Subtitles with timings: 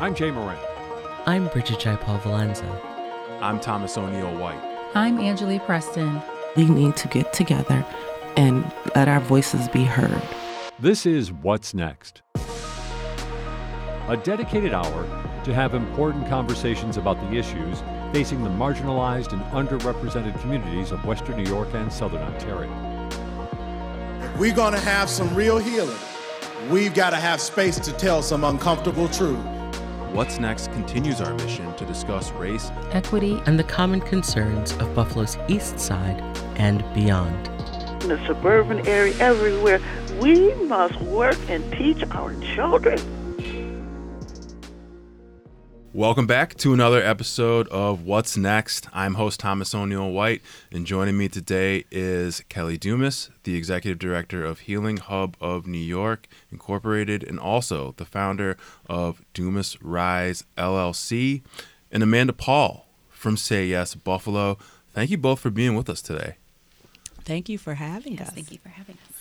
[0.00, 0.58] I'm Jay Moran.
[1.26, 2.64] I'm Bridget Jaipal Valenza.
[3.42, 4.58] I'm Thomas O'Neil White.
[4.94, 6.22] I'm Angeli Preston.
[6.56, 7.84] We need to get together
[8.34, 8.64] and
[8.96, 10.22] let our voices be heard.
[10.78, 12.22] This is What's Next,
[14.08, 15.04] a dedicated hour
[15.44, 21.36] to have important conversations about the issues facing the marginalized and underrepresented communities of Western
[21.36, 22.70] New York and Southern Ontario.
[24.38, 25.98] We're going to have some real healing.
[26.70, 29.44] We've got to have space to tell some uncomfortable truth.
[30.12, 35.38] What's Next continues our mission to discuss race, equity, and the common concerns of Buffalo's
[35.46, 36.20] East Side
[36.56, 37.46] and beyond.
[38.02, 39.80] In the suburban area, everywhere,
[40.20, 42.98] we must work and teach our children.
[45.92, 48.86] Welcome back to another episode of What's Next.
[48.92, 50.40] I'm host Thomas O'Neil White,
[50.70, 55.78] and joining me today is Kelly Dumas, the executive director of Healing Hub of New
[55.78, 58.56] York Incorporated, and also the founder
[58.88, 61.42] of Dumas Rise LLC,
[61.90, 64.58] and Amanda Paul from Say Yes Buffalo.
[64.94, 66.36] Thank you both for being with us today.
[67.24, 68.34] Thank you for having yes, us.
[68.34, 69.16] Thank you for having us.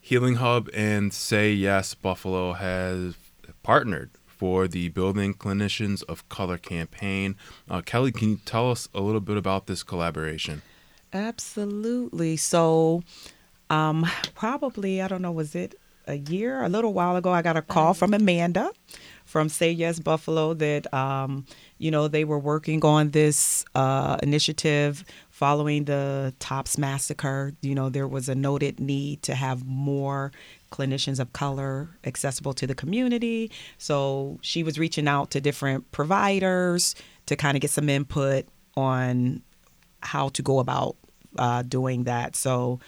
[0.00, 3.16] Healing Hub and Say Yes Buffalo has
[3.62, 7.36] partnered for the Building Clinicians of Color campaign.
[7.68, 10.62] Uh, Kelly, can you tell us a little bit about this collaboration?
[11.12, 12.38] Absolutely.
[12.38, 13.02] So,
[13.68, 17.58] um, probably, I don't know, was it a year, a little while ago, I got
[17.58, 18.70] a call from Amanda
[19.26, 21.44] from Say Yes Buffalo that, um,
[21.76, 27.52] you know, they were working on this uh, initiative following the Tops massacre.
[27.60, 30.32] You know, there was a noted need to have more
[30.70, 33.50] clinicians of color accessible to the community.
[33.78, 36.94] So she was reaching out to different providers
[37.26, 39.42] to kind of get some input on
[40.02, 40.96] how to go about
[41.38, 42.36] uh, doing that.
[42.36, 42.80] So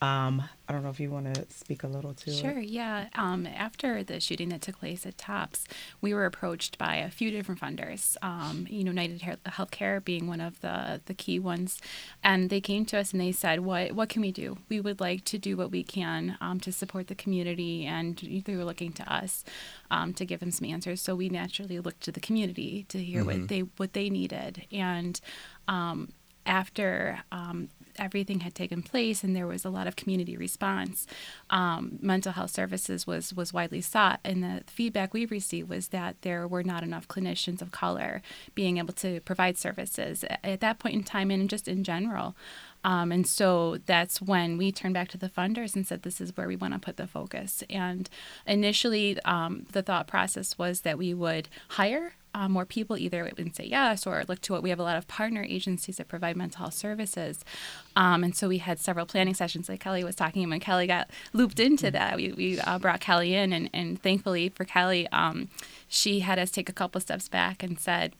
[0.00, 2.68] um, I don't know if you want to speak a little to sure, it.
[2.68, 3.08] yeah.
[3.16, 5.64] Um, after the shooting that took place at Tops,
[6.00, 8.16] we were approached by a few different funders.
[8.22, 11.80] Um, you know, United Healthcare being one of the the key ones,
[12.22, 14.58] and they came to us and they said, "What what can we do?
[14.68, 18.54] We would like to do what we can um, to support the community." And they
[18.54, 19.44] were looking to us
[19.90, 21.02] um, to give them some answers.
[21.02, 23.40] So we naturally looked to the community to hear mm-hmm.
[23.40, 25.20] what they what they needed, and
[25.66, 26.12] um,
[26.46, 31.06] after um, everything had taken place and there was a lot of community response,
[31.50, 34.20] um, mental health services was was widely sought.
[34.24, 38.22] And the feedback we received was that there were not enough clinicians of color
[38.54, 42.34] being able to provide services at that point in time and just in general.
[42.82, 46.36] Um, and so that's when we turned back to the funders and said, this is
[46.36, 47.62] where we want to put the focus.
[47.68, 48.08] And
[48.46, 53.56] initially, um, the thought process was that we would hire uh, more people either would
[53.56, 54.62] say yes or look to it.
[54.62, 57.44] We have a lot of partner agencies that provide mental health services.
[57.96, 60.60] Um, and so we had several planning sessions like Kelly was talking about.
[60.60, 61.94] Kelly got looped into mm-hmm.
[61.94, 62.16] that.
[62.16, 65.48] We, we uh, brought Kelly in, and, and thankfully for Kelly, um,
[65.88, 68.14] she had us take a couple steps back and said,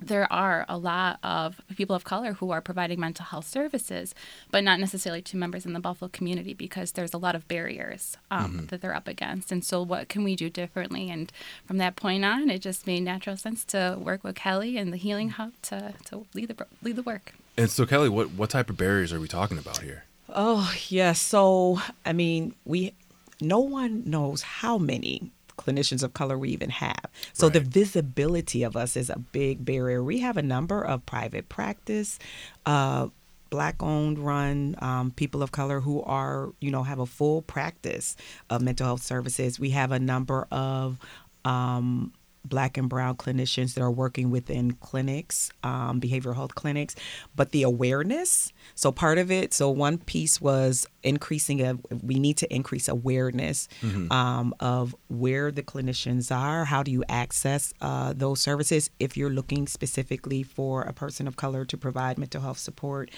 [0.00, 4.14] there are a lot of people of color who are providing mental health services,
[4.50, 8.16] but not necessarily to members in the Buffalo community because there's a lot of barriers
[8.30, 8.66] um, mm-hmm.
[8.66, 9.50] that they're up against.
[9.50, 11.10] And so, what can we do differently?
[11.10, 11.32] And
[11.66, 14.98] from that point on, it just made natural sense to work with Kelly and the
[14.98, 17.34] Healing Hub to, to lead the lead the work.
[17.56, 20.04] And so, Kelly, what what type of barriers are we talking about here?
[20.28, 21.12] Oh yes, yeah.
[21.12, 22.92] so I mean, we
[23.40, 27.06] no one knows how many clinicians of color we even have.
[27.32, 27.54] So right.
[27.54, 30.02] the visibility of us is a big barrier.
[30.02, 32.18] We have a number of private practice,
[32.64, 33.08] uh,
[33.50, 38.16] black owned run um, people of color who are you know have a full practice
[38.50, 40.98] of mental health services we have a number of
[41.44, 42.12] um,
[42.48, 46.94] black and brown clinicians that are working within clinics, um, behavioral health clinics,
[47.34, 48.52] but the awareness.
[48.74, 51.78] So part of it, so one piece was increasing a.
[52.02, 54.10] We need to increase awareness mm-hmm.
[54.12, 56.64] um, of where the clinicians are.
[56.64, 61.36] How do you access uh, those services if you're looking specifically for a person of
[61.36, 63.10] color to provide mental health support,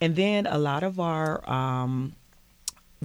[0.00, 2.14] and then a lot of our um,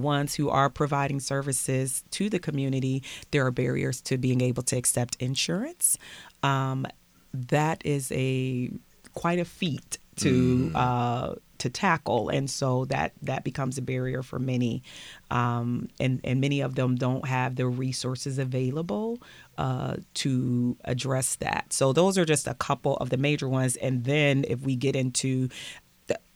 [0.01, 4.75] ones who are providing services to the community, there are barriers to being able to
[4.75, 5.97] accept insurance.
[6.43, 6.87] Um,
[7.33, 8.71] that is a
[9.13, 10.75] quite a feat to mm.
[10.75, 14.83] uh, to tackle, and so that that becomes a barrier for many,
[15.29, 19.19] um, and and many of them don't have the resources available
[19.57, 21.71] uh, to address that.
[21.71, 24.95] So those are just a couple of the major ones, and then if we get
[24.95, 25.49] into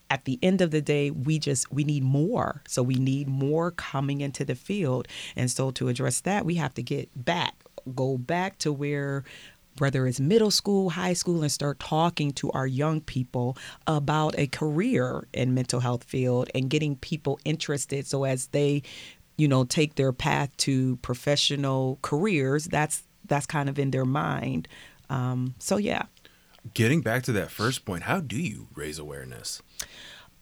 [0.09, 3.71] at the end of the day we just we need more so we need more
[3.71, 7.55] coming into the field and so to address that we have to get back
[7.95, 9.23] go back to where
[9.77, 13.57] whether it's middle school, high school, and start talking to our young people
[13.87, 18.07] about a career in mental health field and getting people interested.
[18.07, 18.83] So as they,
[19.37, 24.67] you know, take their path to professional careers, that's that's kind of in their mind.
[25.09, 26.03] Um, so yeah.
[26.73, 29.61] Getting back to that first point, how do you raise awareness?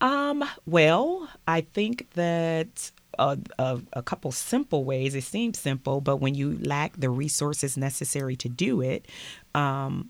[0.04, 5.16] Um, well, I think that a, a, a, couple simple ways.
[5.16, 9.08] It seems simple, but when you lack the resources necessary to do it,
[9.56, 10.10] um,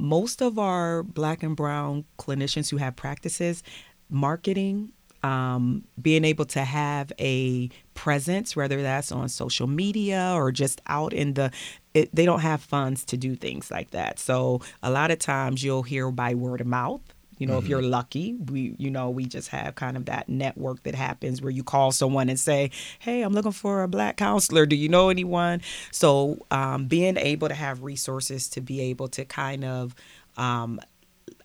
[0.00, 3.62] most of our black and brown clinicians who have practices,
[4.08, 4.90] marketing,
[5.22, 11.12] um, being able to have a presence, whether that's on social media or just out
[11.12, 11.52] in the,
[11.94, 14.18] it, they don't have funds to do things like that.
[14.18, 17.02] So a lot of times you'll hear by word of mouth
[17.40, 17.64] you know, mm-hmm.
[17.64, 21.40] if you're lucky, we, you know, we just have kind of that network that happens
[21.40, 24.66] where you call someone and say, "Hey, I'm looking for a black counselor.
[24.66, 29.24] Do you know anyone?" So, um, being able to have resources to be able to
[29.24, 29.94] kind of
[30.36, 30.80] um,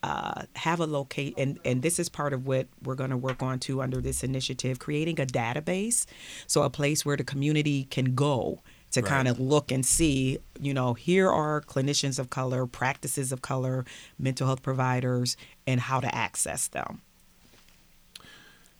[0.04, 3.42] uh, have a locate and and this is part of what we're going to work
[3.42, 6.06] on too under this initiative creating a database
[6.46, 8.60] so a place where the community can go
[8.96, 9.10] to right.
[9.10, 13.86] kind of look and see, you know, here are clinicians of color, practices of color,
[14.18, 15.36] mental health providers,
[15.68, 17.02] and how to access them.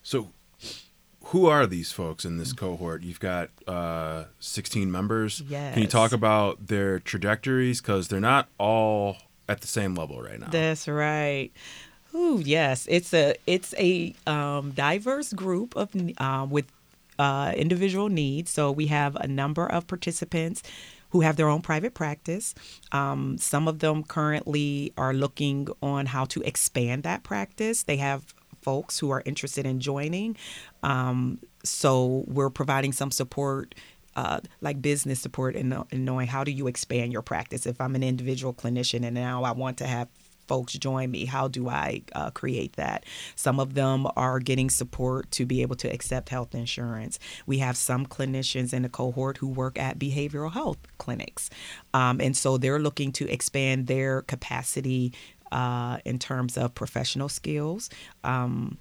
[0.04, 0.30] So,
[1.26, 3.02] who are these folks in this cohort?
[3.02, 5.42] You've got uh, 16 members.
[5.48, 5.74] Yes.
[5.74, 7.82] Can you talk about their trajectories?
[7.82, 9.18] Because they're not all
[9.50, 10.48] at the same level right now.
[10.52, 11.52] That's right.
[12.14, 16.66] Ooh, yes, it's a it's a um, diverse group of uh, with
[17.20, 18.52] uh, individual needs.
[18.52, 20.64] So we have a number of participants
[21.16, 22.54] who have their own private practice.
[22.92, 27.84] Um, some of them currently are looking on how to expand that practice.
[27.84, 30.36] They have folks who are interested in joining.
[30.84, 33.76] Um, so we're providing some support.
[34.18, 37.96] Uh, like business support and, and knowing how do you expand your practice if i'm
[37.96, 40.08] an individual clinician and now i want to have
[40.48, 41.26] folks join me?
[41.26, 43.06] How do I uh, create that?
[43.36, 47.20] Some of them are getting support to be able to accept health insurance.
[47.46, 51.50] We have some clinicians in the cohort who work at behavioral health clinics.
[51.94, 55.14] Um, and so they're looking to expand their capacity
[55.52, 57.90] uh, in terms of professional skills.
[58.24, 58.78] Um,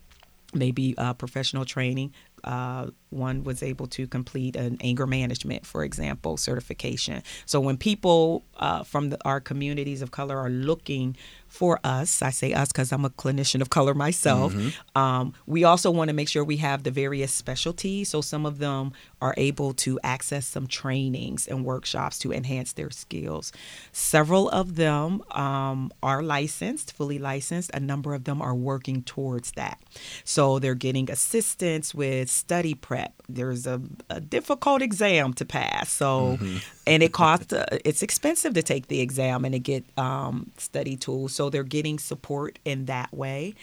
[0.55, 2.12] maybe uh, professional training.
[2.44, 7.22] Uh, one was able to complete an anger management, for example, certification.
[7.46, 11.16] So when people uh, from the, our communities of color are looking
[11.55, 14.99] for us, I say us because I'm a clinician of color myself, mm-hmm.
[14.99, 18.09] um, we also want to make sure we have the various specialties.
[18.09, 18.93] So some of them
[19.23, 23.53] are able to access some trainings and workshops to enhance their skills.
[23.93, 27.71] Several of them um, are licensed, fully licensed.
[27.73, 29.81] A number of them are working towards that.
[30.25, 33.12] So they're getting assistance with study prep.
[33.29, 33.81] There's a,
[34.11, 35.91] a difficult exam to pass.
[35.91, 36.57] So, mm-hmm.
[36.87, 40.97] and it costs, uh, it's expensive to take the exam and to get um, study
[40.97, 41.33] tools.
[41.33, 43.55] So so they're getting support in that way.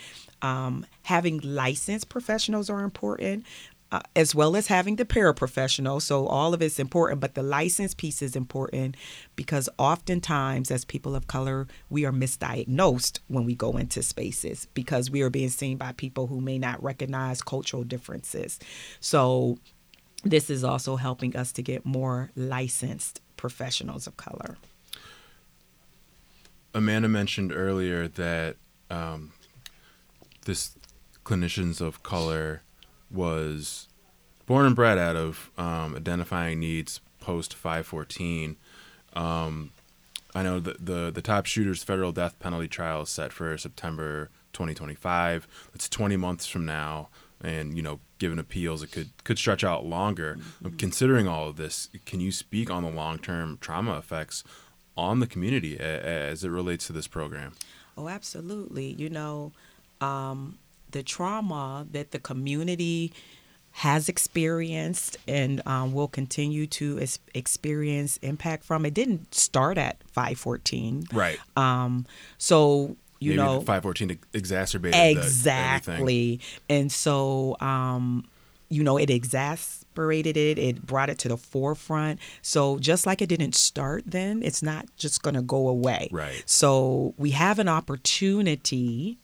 [0.44, 3.46] Um, having licensed professionals are important.
[3.94, 6.02] Uh, as well as having the paraprofessional.
[6.02, 8.96] So all of it's important, but the license piece is important
[9.36, 15.12] because oftentimes, as people of color, we are misdiagnosed when we go into spaces because
[15.12, 18.60] we are being seen by people who may not recognize cultural differences.
[19.02, 19.58] So
[20.24, 24.56] this is also helping us to get more licensed professionals of color.
[26.74, 28.58] Amanda mentioned earlier that
[28.90, 29.34] um,
[30.46, 30.76] this
[31.26, 32.62] clinicians of color
[33.10, 33.88] was
[34.46, 38.58] born and bred out of um, identifying needs post 514.
[39.14, 39.72] Um,
[40.34, 44.30] I know that the the top shooters federal death penalty trial is set for September
[44.54, 45.48] 2025.
[45.74, 47.10] It's 20 months from now,
[47.44, 50.38] and you know, given appeals, it could could stretch out longer.
[50.64, 50.78] Mm-hmm.
[50.78, 54.44] Considering all of this, can you speak on the long term trauma effects
[55.02, 57.54] on the community as it relates to this program?
[57.98, 58.88] Oh, absolutely.
[58.88, 59.52] You know,
[60.00, 60.58] um,
[60.92, 63.12] the trauma that the community
[63.74, 67.00] has experienced and um, will continue to
[67.34, 72.06] experience impact from it didn't start at 514 right um,
[72.38, 78.26] so you Maybe know 514 exacerbated exactly and so um,
[78.68, 82.20] you know it exas separated it, it brought it to the forefront.
[82.42, 86.10] So just like it didn't start then, it's not just going to go away.
[86.12, 86.44] Right.
[86.46, 89.20] So we have an opportunity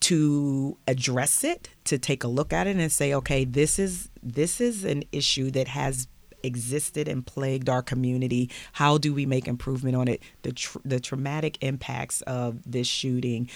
[0.00, 4.60] to address it, to take a look at it and say, okay, this is this
[4.60, 6.08] is an issue that has
[6.42, 8.50] existed and plagued our community.
[8.72, 10.22] How do we make improvement on it?
[10.42, 13.48] The tr- the traumatic impacts of this shooting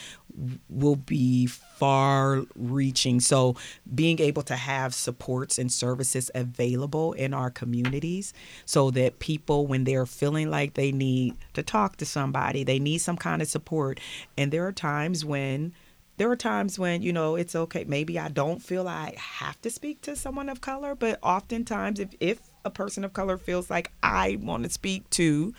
[0.69, 3.21] will be far reaching.
[3.21, 3.57] So
[3.95, 8.33] being able to have supports and services available in our communities
[8.65, 12.99] so that people when they're feeling like they need to talk to somebody, they need
[12.99, 14.01] some kind of support.
[14.37, 15.73] And there are times when
[16.17, 19.71] there are times when you know it's okay maybe i don't feel i have to
[19.71, 23.91] speak to someone of color but oftentimes if, if a person of color feels like
[24.03, 25.55] I want to speak to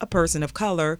[0.00, 0.98] a person of color,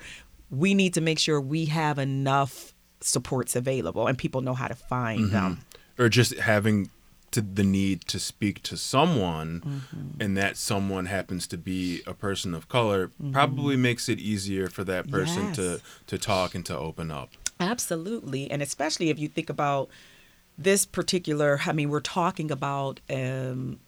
[0.50, 4.74] we need to make sure we have enough supports available and people know how to
[4.74, 5.32] find Mm-hmm.
[5.32, 5.60] them.
[5.98, 6.90] or just having
[7.30, 10.20] to the need to speak to someone Mm-hmm.
[10.22, 14.82] and that someone happens to be a person of color probably makes it easier for
[14.84, 16.06] that person to Mm-hmm.
[16.08, 17.30] To talk and to open up
[17.60, 18.50] Absolutely.
[18.50, 19.88] And especially if you think about
[20.58, 23.78] this particular, I mean, we're talking about um,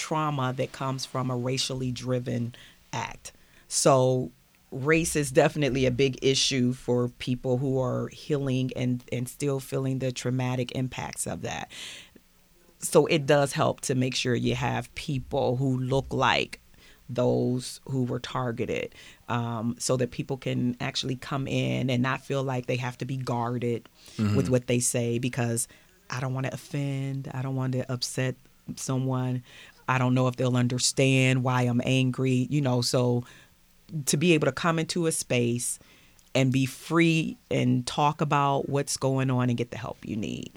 [0.00, 2.54] trauma that comes from a racially driven
[2.92, 3.32] act.
[3.68, 4.32] So,
[4.72, 9.98] race is definitely a big issue for people who are healing and, and still feeling
[9.98, 11.70] the traumatic impacts of that.
[12.78, 16.60] So, it does help to make sure you have people who look like
[17.10, 18.94] those who were targeted
[19.28, 23.04] um, so that people can actually come in and not feel like they have to
[23.04, 23.88] be guarded
[24.36, 25.66] with what they say because
[26.08, 28.36] I don't want to offend, I don't want to upset
[28.76, 29.42] someone.
[29.90, 32.80] I don't know if they'll understand why I'm angry, you know.
[32.80, 33.24] So
[34.06, 35.80] to be able to come into a space
[36.32, 40.52] and be free and talk about what's going on and get the help you need.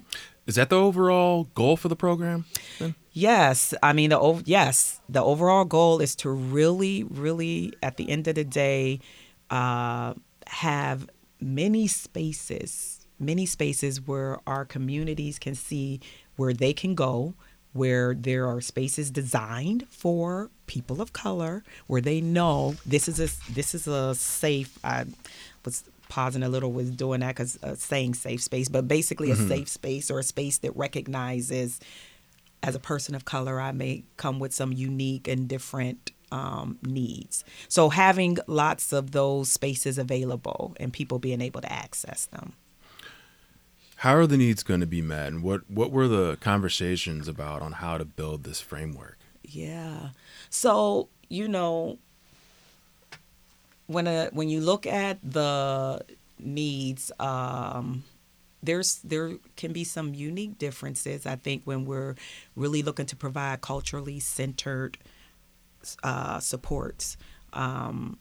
[0.46, 2.46] is that the overall goal for the program
[2.78, 2.94] then?
[3.12, 8.12] Yes, I mean the ov- yes, the overall goal is to really, really, at the
[8.12, 9.00] end of the day,
[9.50, 10.13] uh,
[10.46, 11.10] have
[11.42, 16.02] many spaces, many spaces where our communities can see
[16.36, 17.34] where they can go,
[17.74, 23.51] where there are spaces designed for people of color, where they know this is a
[23.51, 24.77] this is a safe.
[24.84, 25.06] I
[25.65, 29.36] was pausing a little with doing that because uh, saying safe space, but basically a
[29.36, 31.80] safe space or a space that recognizes
[32.62, 37.44] as a person of color, I may come with some unique and different um, needs.
[37.68, 42.53] So having lots of those spaces available and people being able to access them.
[44.04, 47.62] How are the needs going to be met and what what were the conversations about
[47.62, 50.10] on how to build this framework Yeah.
[50.50, 52.00] So you know,
[53.88, 56.02] when a when you look at the
[56.40, 58.04] needs, um,
[58.62, 61.26] there's there can be some unique differences.
[61.26, 62.16] I think when we're
[62.56, 64.98] really looking to provide culturally centered
[66.04, 67.18] uh, supports.
[67.52, 68.18] Um,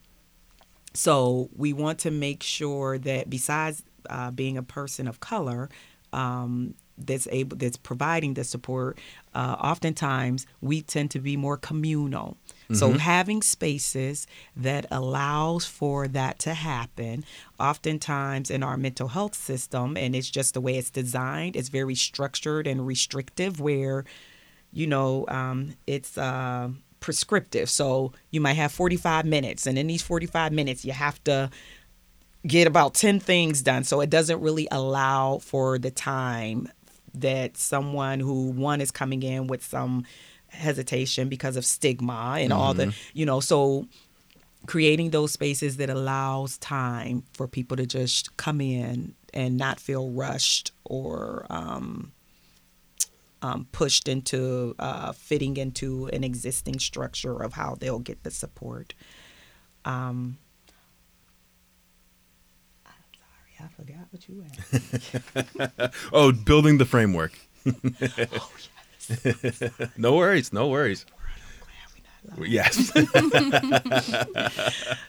[0.95, 5.69] so we want to make sure that besides uh, being a person of color
[6.13, 8.99] um, that's able that's providing the support,
[9.35, 12.37] uh, oftentimes we tend to be more communal.
[12.75, 17.23] So having spaces that allows for that to happen,
[17.61, 21.95] oftentimes in our mental health system, and it's just the way it's designed, it's very
[21.95, 24.05] structured and restrictive where
[24.73, 27.69] you know, um, it's uh, prescriptive.
[27.69, 31.51] So you might have 45 minutes, and in these 45 minutes, you have to
[32.47, 33.85] get about 10 things done.
[33.85, 36.69] So it doesn't really allow for the time
[37.15, 40.05] that someone who, one, is coming in with some
[40.49, 43.87] hesitation because of stigma and all the, you know, so
[44.67, 50.11] creating those spaces that allows time for people to just come in and not feel
[50.11, 52.13] rushed or um,
[53.43, 58.95] um, pushed into uh, fitting into an existing structure of how they'll get the support.
[59.85, 60.39] Um,
[62.87, 64.45] I'm sorry, I forgot what you
[65.81, 65.95] asked.
[66.13, 67.33] oh building the framework.
[69.97, 71.05] No worries no worries.
[72.39, 72.93] Yes.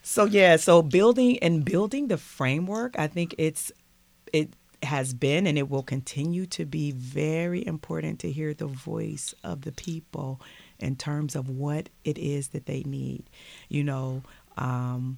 [0.02, 3.72] So yeah, so building and building the framework, I think it's
[4.32, 9.34] it has been and it will continue to be very important to hear the voice
[9.44, 10.42] of the people
[10.80, 13.24] in terms of what it is that they need.
[13.70, 14.24] You know,
[14.58, 15.18] um,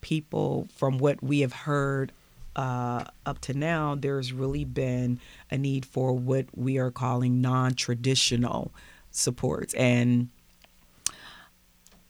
[0.00, 2.12] people from what we have heard
[2.56, 5.20] uh, up to now, there's really been
[5.50, 8.72] a need for what we are calling non-traditional
[9.10, 10.28] supports and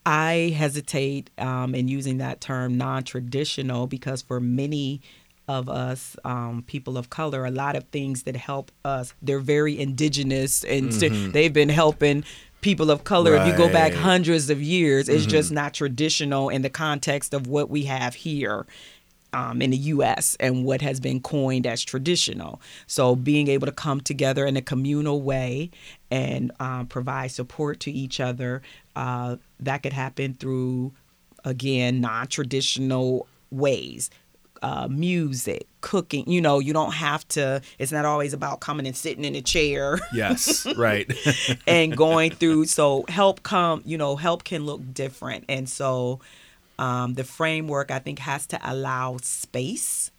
[0.05, 5.01] I hesitate um, in using that term non-traditional because for many
[5.49, 9.77] of us, um, people of color, a lot of things that help us, they're very
[9.77, 12.23] indigenous and so they've been helping
[12.61, 13.35] people of color.
[13.35, 17.47] If you go back hundreds of years, it's just not traditional in the context of
[17.47, 18.65] what we have here.
[19.33, 20.37] Um, in the U.S.
[20.39, 22.61] and what has been coined as traditional.
[22.87, 25.69] So being able to come together in a communal way
[26.09, 28.61] and um, provide support to each other,
[28.95, 30.93] uh, that could happen through,
[31.43, 34.09] again, non-traditional ways.
[34.63, 38.95] Uh, music, cooking, you know, you don't have to, it's not always about coming and
[38.97, 41.13] sitting in a chair yes right
[41.67, 46.19] and going through so help come you know help can look different and so
[46.79, 50.11] um, the framework i think has to allow space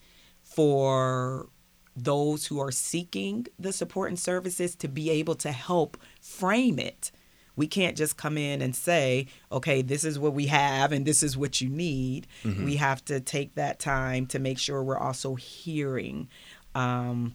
[0.42, 1.48] for
[1.96, 7.10] those who are seeking the support and services to be able to help frame it
[7.58, 11.24] we can't just come in and say, okay, this is what we have and this
[11.24, 12.28] is what you need.
[12.44, 12.64] Mm-hmm.
[12.64, 16.28] We have to take that time to make sure we're also hearing
[16.76, 17.34] um,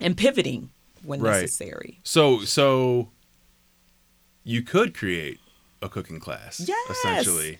[0.00, 0.70] and pivoting
[1.02, 1.40] when Right.
[1.42, 1.98] necessary.
[2.04, 3.10] So so
[4.44, 5.40] you could create
[5.82, 6.90] a cooking class, Yes.
[6.90, 7.58] essentially,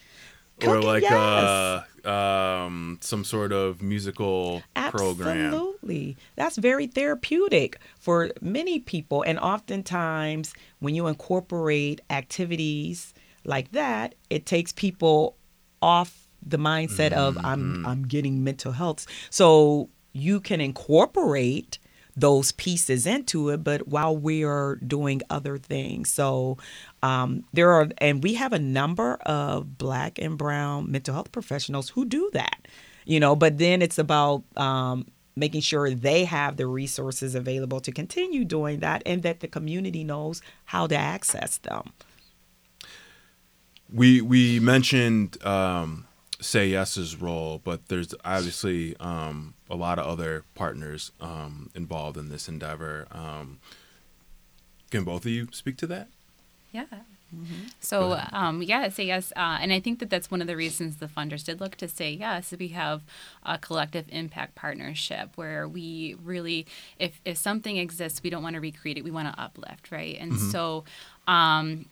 [0.63, 1.13] or like yes.
[1.13, 5.47] uh, um, some sort of musical program.
[5.47, 6.17] Absolutely.
[6.37, 9.23] That's very therapeutic for many people.
[9.23, 15.37] And oftentimes, when you incorporate activities like that, it takes people
[15.83, 19.07] off the mindset of I'm I'm getting mental health.
[19.31, 21.79] So you can incorporate
[22.17, 26.11] those pieces into it, but while we are doing other things.
[26.11, 26.59] So
[27.03, 31.91] um, there are, and we have a number of black and brown mental health professionals
[31.91, 32.69] who do that,
[33.05, 35.07] you know, but then it's about um,
[35.37, 40.05] making sure they have the resources available to continue doing that and that the community
[40.05, 41.93] knows how to access them.
[43.93, 46.07] We we mentioned um,
[46.41, 52.29] Say Yes's role, but there's obviously um, a lot of other partners um, involved in
[52.29, 53.07] this endeavor.
[53.11, 53.59] Um,
[54.91, 56.09] can both of you speak to that?
[56.73, 56.85] Yeah.
[57.81, 60.97] So um, yeah, say yes, uh, and I think that that's one of the reasons
[60.97, 62.55] the funders did look to say yes.
[62.59, 63.03] We have
[63.45, 66.67] a collective impact partnership where we really,
[66.99, 69.05] if if something exists, we don't want to recreate it.
[69.05, 70.17] We want to uplift, right?
[70.19, 70.85] And so.
[71.27, 71.87] Um,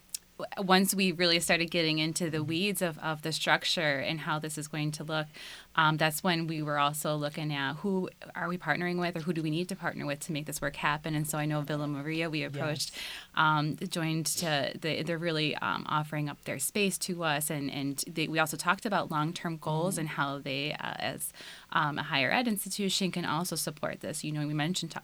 [0.58, 4.58] once we really started getting into the weeds of, of the structure and how this
[4.58, 5.26] is going to look,
[5.74, 9.32] um, that's when we were also looking at who are we partnering with or who
[9.32, 11.14] do we need to partner with to make this work happen.
[11.14, 12.92] And so I know Villa Maria, we approached,
[13.34, 17.50] um, joined to, the, they're really um, offering up their space to us.
[17.50, 21.32] And, and they, we also talked about long term goals and how they, uh, as
[21.72, 24.22] um, a higher ed institution, can also support this.
[24.22, 25.02] You know, we mentioned ta-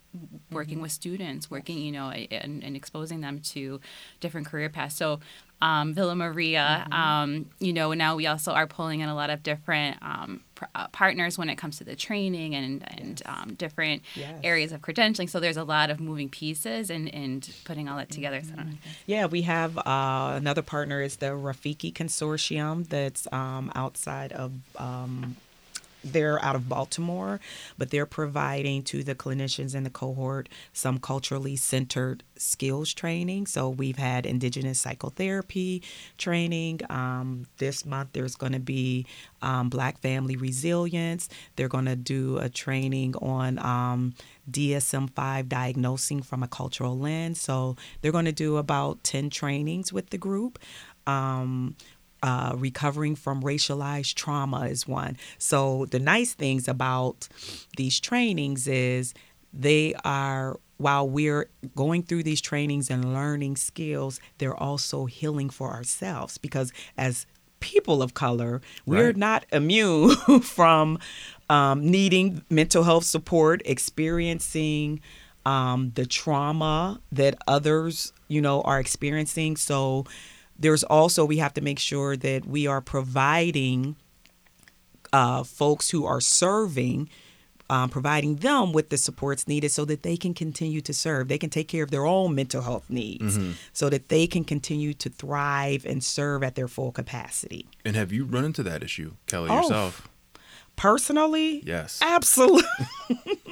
[0.51, 3.81] working with students, working, you know, and, and exposing them to
[4.21, 4.97] different career paths.
[4.97, 5.21] So
[5.61, 6.87] um, Villa Maria.
[6.93, 10.65] Um, you know, now we also are pulling in a lot of different um, pr-
[10.75, 14.35] uh, partners when it comes to the training and and um, different Yes.
[14.45, 15.29] areas of credentialing.
[15.29, 18.41] So there's a lot of moving pieces and and putting all that together.
[18.43, 18.77] So I don't know.
[19.07, 24.53] Yeah, we have uh, another partner is the Rafiki Consortium that's um, outside of.
[26.13, 27.41] They're out of Baltimore,
[27.77, 33.47] but they're providing to the clinicians in the cohort some culturally centered skills training.
[33.47, 35.83] So we've had indigenous psychotherapy
[36.17, 36.81] training.
[36.91, 39.07] Um, this month there's going to be
[39.43, 41.29] um, Black family resilience.
[41.57, 44.15] They're going to do a training on um,
[44.51, 47.41] DSM 5 diagnosing from a cultural lens.
[47.41, 50.59] So they're going to do about 10 trainings with the group.
[51.07, 51.75] Um,
[52.23, 55.17] uh, recovering from racialized trauma is one.
[55.39, 57.29] So the nice things about
[57.77, 59.15] these trainings is
[59.53, 65.73] they are while we're going through these trainings and learning skills, they're also healing for
[65.73, 67.27] ourselves because as
[67.59, 69.17] people of color, we're Right.
[69.17, 71.01] not immune from
[71.51, 75.01] um, needing mental health support, experiencing
[75.45, 79.57] um, the trauma that others, you know, are experiencing.
[79.57, 80.05] So
[80.59, 83.97] there's also we have to make sure that we are providing
[85.13, 87.09] uh, folks who are serving,
[87.71, 91.29] um, providing them with the supports needed so that they can continue to serve.
[91.29, 93.39] They can take care of their own mental health needs
[93.73, 97.67] so that they can continue to thrive and serve at their full capacity.
[97.85, 99.63] And have you run into that issue, Kelly, Oh.
[99.63, 100.09] yourself?
[100.77, 101.99] Personally, Yes.
[102.03, 102.63] absolutely.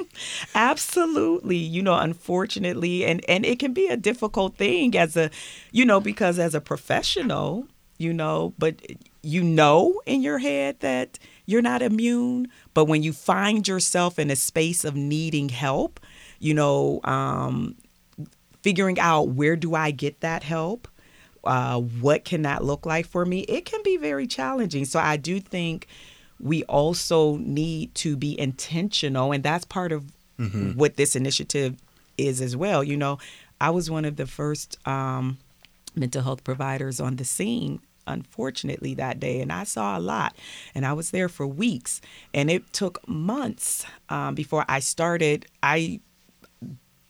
[0.54, 5.30] absolutely you know unfortunately and and it can be a difficult thing as a
[5.72, 7.66] you know because as a professional
[7.98, 8.80] you know but
[9.22, 14.30] you know in your head that you're not immune but when you find yourself in
[14.30, 16.00] a space of needing help
[16.38, 17.74] you know um
[18.62, 20.88] figuring out where do i get that help
[21.44, 24.84] uh, what can that look like for me it can be very challenging.
[24.84, 25.86] So i do think
[26.40, 30.04] we also need to be intentional and that's part of
[30.76, 31.76] what this initiative
[32.18, 33.18] is as well you know.
[33.58, 35.38] I was one of the first um,
[35.94, 40.36] mental health providers on the scene unfortunately that day and i saw a lot
[40.74, 42.00] and i was there for weeks
[42.32, 45.98] and it took months um, before i started i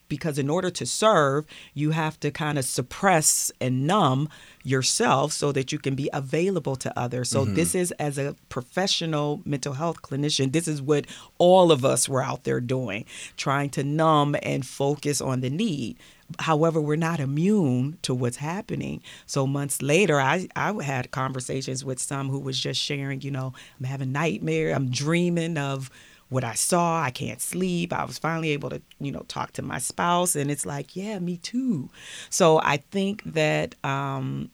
[0.08, 4.28] because in order to serve, you have to kind of suppress and numb
[4.62, 7.28] yourself so that you can be available to others.
[7.30, 7.78] So, this mm-hmm.
[7.78, 11.06] is as a professional mental health clinician, this is what
[11.38, 13.04] all of us were out there doing,
[13.36, 15.96] trying to numb and focus on the need.
[16.40, 19.00] However, we're not immune to what's happening.
[19.26, 23.52] So months later, I, I had conversations with some who was just sharing, you know,
[23.78, 25.90] I'm having nightmare, I'm dreaming of
[26.28, 27.02] what I saw.
[27.02, 27.92] I can't sleep.
[27.92, 31.18] I was finally able to, you know, talk to my spouse, and it's like, yeah,
[31.18, 31.90] me too.
[32.30, 34.50] So I think that um,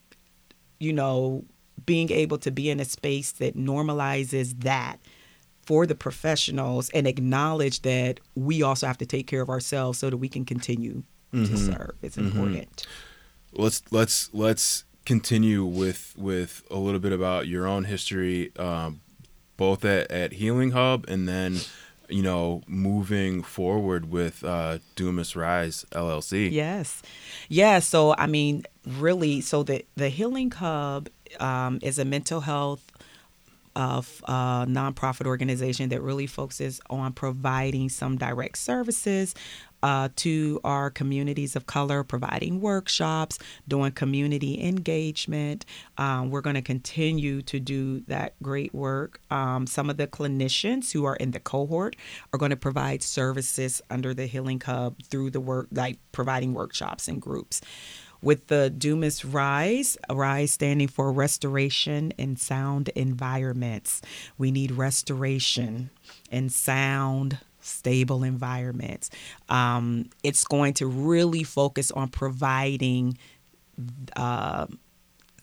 [0.78, 1.44] you know,
[1.86, 4.98] being able to be in a space that normalizes that
[5.64, 10.10] for the professionals and acknowledge that we also have to take care of ourselves so
[10.10, 11.92] that we can continue to serve.
[12.02, 12.86] It's important.
[13.52, 19.00] let's let's let's continue with with a little bit about your own history um,
[19.56, 21.58] both at, at healing hub and then
[22.08, 27.02] you know moving forward with uh dumas rise llc Yes.
[27.48, 27.78] Yeah.
[27.80, 31.08] So, I mean, really, so the, the Healing Hub
[31.40, 32.90] um, is a mental health
[33.74, 39.34] of uh, nonprofit organization that really focuses on providing some direct services
[39.82, 45.64] uh, to our communities of color, providing workshops, doing community engagement.
[45.98, 49.20] Um, we're going to continue to do that great work.
[49.30, 51.96] Um, some of the clinicians who are in the cohort
[52.32, 57.08] are going to provide services under the Healing Hub through the work, like providing workshops
[57.08, 57.60] and groups
[58.22, 64.00] with the Dumas Rise, Rise standing for Restoration in Sound Environments.
[64.38, 65.90] We need restoration
[66.30, 69.10] in sound, stable environments.
[69.48, 73.16] Um, it's going to really focus on providing
[74.16, 74.66] uh,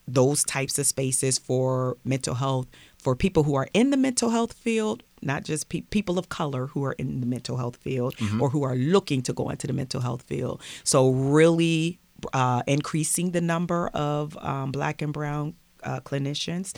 [0.08, 4.54] those types of spaces for mental health for people who are in the mental health
[4.54, 8.50] field not just pe- people of color who are in the mental health field or
[8.50, 12.00] who are looking to go into the mental health field so really
[12.34, 15.54] uh, increasing the number of um, black and brown
[15.84, 16.76] uh, clinicians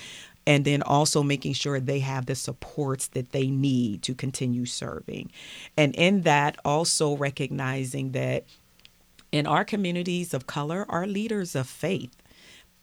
[0.47, 5.31] and then also making sure they have the supports that they need to continue serving
[5.77, 8.45] and in that also recognizing that
[9.31, 12.15] in our communities of color, our leaders of faith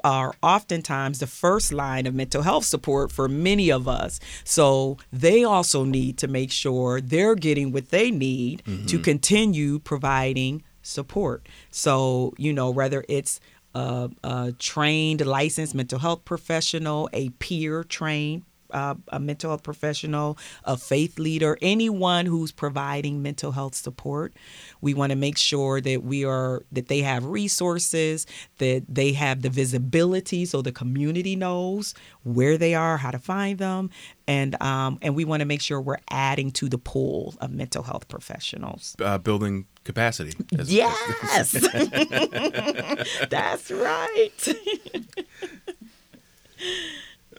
[0.05, 4.21] are oftentimes the first line of mental health support for many of us.
[4.45, 9.03] So they also need to make sure they're getting what they need to mm-hmm.
[9.03, 11.47] continue providing support.
[11.71, 13.41] So, you know, whether it's
[13.75, 20.39] a, a trained, licensed mental health professional, a peer trained uh, a mental health professional,
[20.65, 24.33] a faith leader, anyone who's providing mental health support.
[24.81, 28.27] We want to make sure that we are that they have resources,
[28.59, 33.59] that they have the visibility, so the community knows where they are, how to find
[33.59, 33.91] them,
[34.27, 37.83] and um, and we want to make sure we're adding to the pool of mental
[37.83, 38.95] health professionals.
[39.01, 41.53] uh, building capacity as- Yes,
[43.31, 44.49] that's right.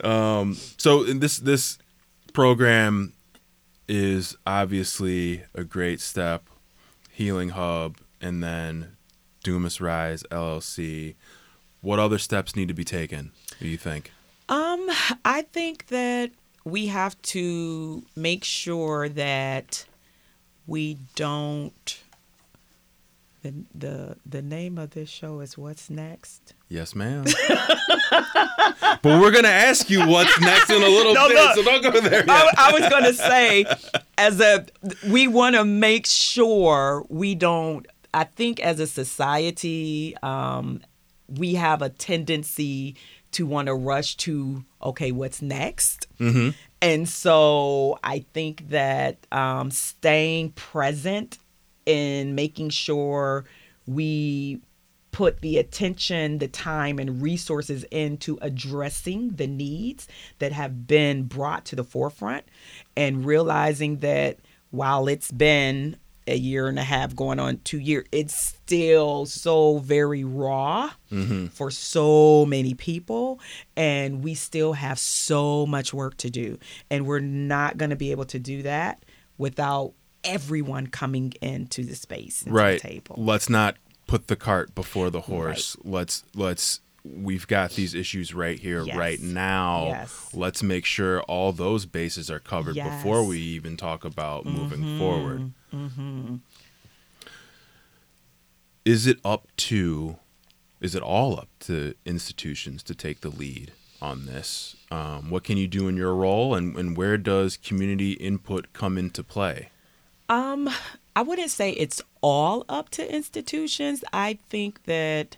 [0.03, 1.77] so in this this
[2.33, 3.13] program
[3.87, 6.47] is obviously a great step
[7.11, 8.95] healing hub and then
[9.43, 11.15] dumas rise llc
[11.81, 14.11] what other steps need to be taken do you think
[14.49, 14.89] Um,
[15.23, 16.31] I think that
[16.65, 19.85] we have to make sure that
[20.65, 22.01] we don't.
[23.41, 26.53] The the the name of this show is What's Next.
[26.67, 27.23] yes ma'am
[28.11, 31.51] but we're gonna ask you what's next in a little No, bit no.
[31.55, 32.51] so don't go there I.
[32.57, 33.65] I was gonna say,
[34.17, 34.65] as a
[35.09, 37.85] we want to make sure we don't.
[38.13, 40.81] I think as a society, um,
[41.27, 42.95] we have a tendency
[43.33, 46.07] to want to rush to okay, what's next?
[46.81, 51.37] And so I think that um, staying present
[51.85, 53.45] in making sure
[53.87, 54.61] we
[55.11, 60.07] put the attention, the time, and resources into addressing the needs
[60.39, 62.45] that have been brought to the forefront
[62.95, 64.37] and realizing that
[64.71, 69.79] while it's been a year and a half going on two years, it's still so
[69.79, 71.47] very raw mm-hmm.
[71.47, 73.39] for so many people.
[73.75, 76.59] And we still have so much work to do.
[76.89, 79.03] And we're not going to be able to do that
[79.39, 83.15] without everyone coming into the space and right the table.
[83.17, 83.75] let's not
[84.07, 88.97] put the cart before the horse let's let's we've got these issues right here Yes.
[88.97, 90.29] right now Yes.
[90.33, 93.05] let's make sure all those bases are covered before Yes.
[93.05, 93.29] Mm-hmm.
[93.29, 95.51] we even talk about moving forward
[98.85, 100.17] is it up to
[100.81, 105.57] is it all up to institutions to take the lead on this um, what can
[105.57, 109.69] you do in your role and, and where does community input come into play
[110.29, 110.69] Um,
[111.15, 114.03] I wouldn't say it's all up to institutions.
[114.13, 115.37] I think that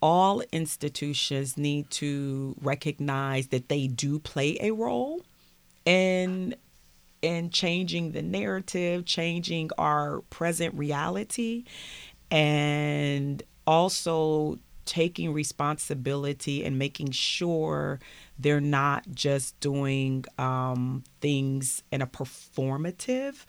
[0.00, 5.22] all institutions need to recognize that they do play a role
[5.84, 6.54] in
[7.20, 11.64] in changing the narrative, changing our present reality,
[12.32, 14.58] and also
[14.92, 17.98] taking responsibility and making sure
[18.38, 23.46] they're not just doing um, things in a performative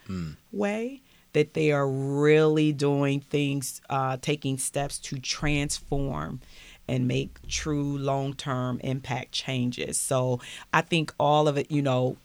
[0.54, 1.02] way
[1.34, 6.40] that they are really doing things uh, taking steps to transform
[6.88, 9.98] and make true long-term impact changes.
[9.98, 10.40] So
[10.72, 12.16] I think all of it, you know,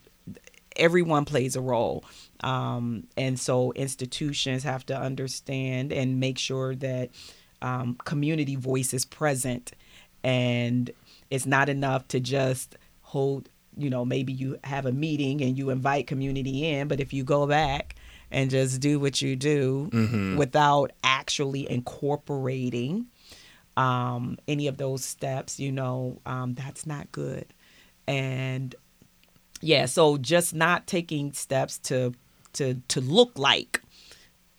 [0.76, 2.04] everyone plays a role.
[2.44, 7.11] Um, and so institutions have to understand and make sure that
[7.62, 9.73] um, community voice is present.
[10.25, 10.90] And
[11.31, 15.71] it's not enough to just hold, you know, maybe you have a meeting and you
[15.71, 17.94] invite community in, but if you go back
[18.31, 20.37] and just do what you do Mm-hmm.
[20.37, 23.07] without actually incorporating
[23.77, 27.47] um, any of those steps, you know, um, that's not good.
[28.07, 28.75] And
[29.61, 32.12] yeah, so just not taking steps to
[32.55, 33.83] to to look like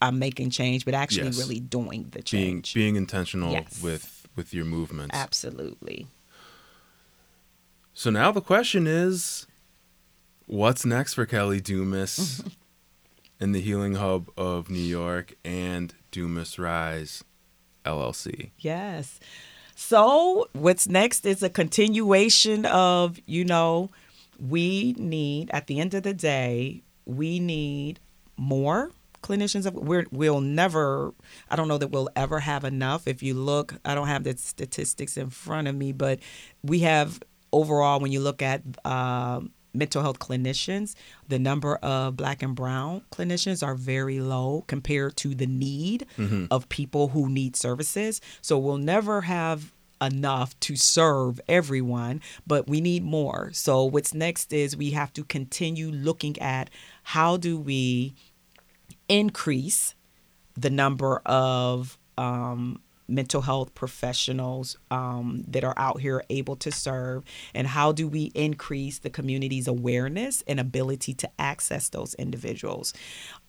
[0.01, 1.37] I'm making change, but actually Yes.
[1.37, 2.73] really doing the being change.
[2.73, 3.81] being intentional Yes.
[3.81, 5.13] with with your movements.
[5.15, 6.07] Absolutely.
[7.93, 9.45] So now the question is,
[10.45, 12.41] what's next for Kelly Dumas
[13.39, 17.23] in the Healing Hub of New York and Dumas Rise
[17.85, 18.51] LLC?
[18.59, 19.19] Yes.
[19.75, 23.89] So, what's next is a continuation of, you know,
[24.37, 27.99] we need, at the end of the day, we need
[28.35, 29.65] more clinicians.
[29.65, 31.13] Of, we're, we'll never,
[31.49, 33.07] I don't know that we'll ever have enough.
[33.07, 36.19] If you look, I don't have the statistics in front of me, but
[36.63, 39.41] we have overall, when you look at uh,
[39.73, 40.95] mental health clinicians,
[41.27, 46.05] the number of black and brown clinicians are very low compared to the need
[46.49, 48.19] of people who need services.
[48.41, 53.51] So we'll never have enough to serve everyone, but we need more.
[53.53, 56.69] So what's next is we have to continue looking at
[57.03, 58.13] how do we
[59.09, 59.95] increase
[60.55, 67.23] the number of um, mental health professionals um, that are out here able to serve?
[67.53, 72.93] And how do we increase the community's awareness and ability to access those individuals?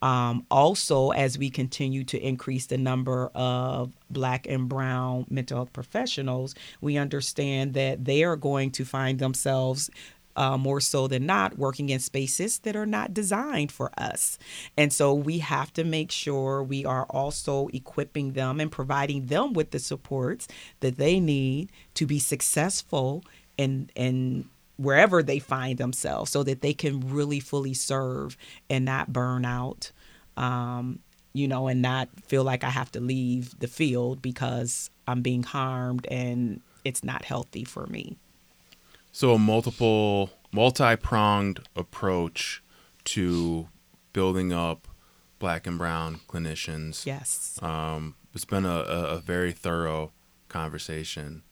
[0.01, 5.71] Um, also as we continue to increase the number of black and brown mental health
[5.73, 9.89] professionals we understand that they are going to find themselves
[10.35, 14.37] uh, more so than not working in spaces that are not designed for us.
[14.77, 19.53] And so we have to make sure we are also equipping them and providing them
[19.53, 20.47] with the supports
[20.79, 23.23] that they need to be successful
[23.57, 28.35] in in wherever they find themselves so that they can really fully serve
[28.69, 29.91] and not burn out.
[30.37, 30.99] Um,
[31.33, 35.43] you know, and not feel like I have to leave the field because I'm being
[35.43, 38.17] harmed and it's not healthy for me.
[39.11, 42.63] So a multiple, multi-pronged approach
[43.05, 43.67] to
[44.13, 44.87] building up
[45.39, 47.05] black and brown clinicians.
[47.05, 47.59] Yes.
[47.61, 50.11] Um, it's been a, a, very thorough
[50.47, 51.43] conversation.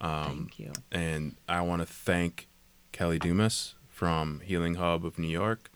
[0.00, 0.72] Um, Thank you.
[0.90, 2.48] And I want to thank
[2.92, 5.70] Kelly Dumas from Healing Hub of New York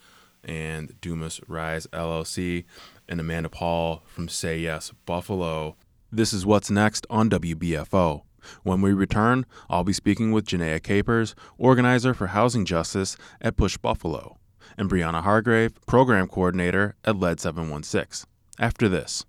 [0.44, 2.64] and Dumas Rise LLC
[3.09, 5.77] and Amanda Paul from Say Yes Buffalo.
[6.11, 8.22] This is what's next on WBFO.
[8.62, 13.78] When we return, I'll be speaking with Janayia Capers, organizer for housing justice at Push
[13.78, 14.38] Buffalo,
[14.76, 18.28] and Breana Hargrave, program coordinator at LEAD 716.
[18.59, 19.24] After this.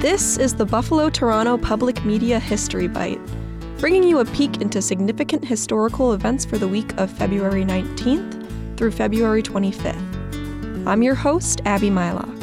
[0.00, 3.20] This is the Buffalo Toronto Public Media History Bite,
[3.78, 8.92] bringing you a peek into significant historical events for the week of February 19th through
[8.92, 10.86] February 25th.
[10.86, 12.37] I'm your host, Abby Mylock.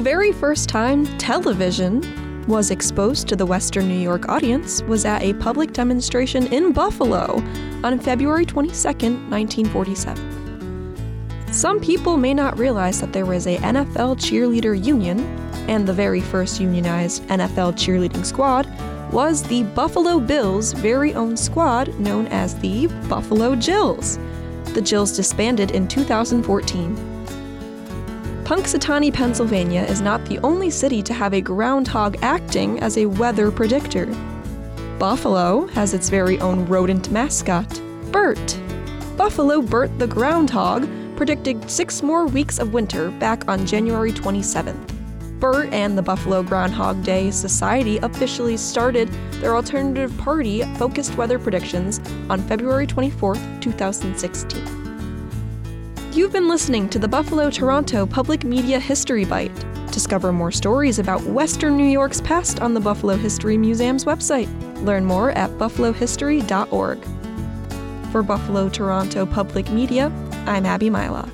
[0.00, 5.20] The very first time television was exposed to the Western New York audience was at
[5.20, 7.44] a public demonstration in Buffalo
[7.84, 11.52] on February 22, 1947.
[11.52, 15.20] Some people may not realize that there was a NFL cheerleader union,
[15.68, 18.66] and the very first unionized NFL cheerleading squad
[19.12, 24.18] was the Buffalo Bills' very own squad known as the Buffalo Jills.
[24.72, 27.09] The Jills disbanded in 2014.
[28.50, 33.48] Punxsutawney, Pennsylvania is not the only city to have a groundhog acting as a weather
[33.48, 34.06] predictor.
[34.98, 38.58] Buffalo has its very own rodent mascot, Bert.
[39.16, 45.38] Buffalo Bert the groundhog predicted six more weeks of winter back on January 27th.
[45.38, 52.00] Bert and the Buffalo Groundhog Day Society officially started their alternative party focused weather predictions
[52.28, 54.79] on February 24, 2016.
[56.12, 59.54] You've been listening to the Buffalo Toronto Public Media History Bite.
[59.92, 64.48] Discover more stories about Western New York's past on the Buffalo History Museum's website.
[64.84, 66.98] Learn more at buffalohistory.org.
[68.10, 70.10] For Buffalo Toronto Public Media,
[70.46, 71.30] I'm Abby Myla.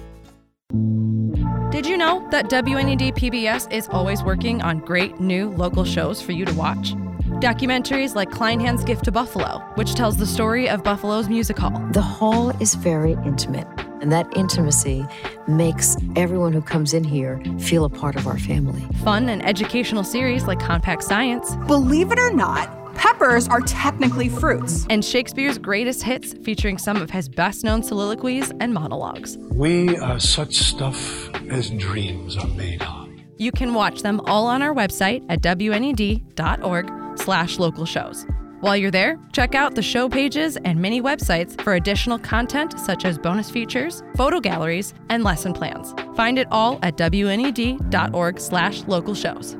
[1.71, 6.33] Did you know that WNED PBS is always working on great new local shows for
[6.33, 6.93] you to watch?
[7.41, 11.83] Documentaries like Kleinhans Gift to Buffalo, which tells the story of Buffalo's music hall.
[11.93, 13.67] The hall is very intimate.
[14.01, 15.07] And that intimacy
[15.49, 18.83] makes everyone who comes in here feel a part of our family.
[19.03, 21.57] Fun and educational series like Compact Science.
[21.67, 24.87] Believe it or not, peppers are technically fruits.
[24.91, 29.37] And Shakespeare's greatest hits featuring some of his best known soliloquies and monologues.
[29.51, 33.09] We are such stuff as dreams are made of.
[33.39, 38.27] You can watch them all on our website at wned.org slash local shows.
[38.61, 43.05] While you're there, check out the show pages and mini websites for additional content such
[43.05, 45.95] as bonus features, photo galleries, and lesson plans.
[46.17, 49.59] Find it all at wned.org slash local shows.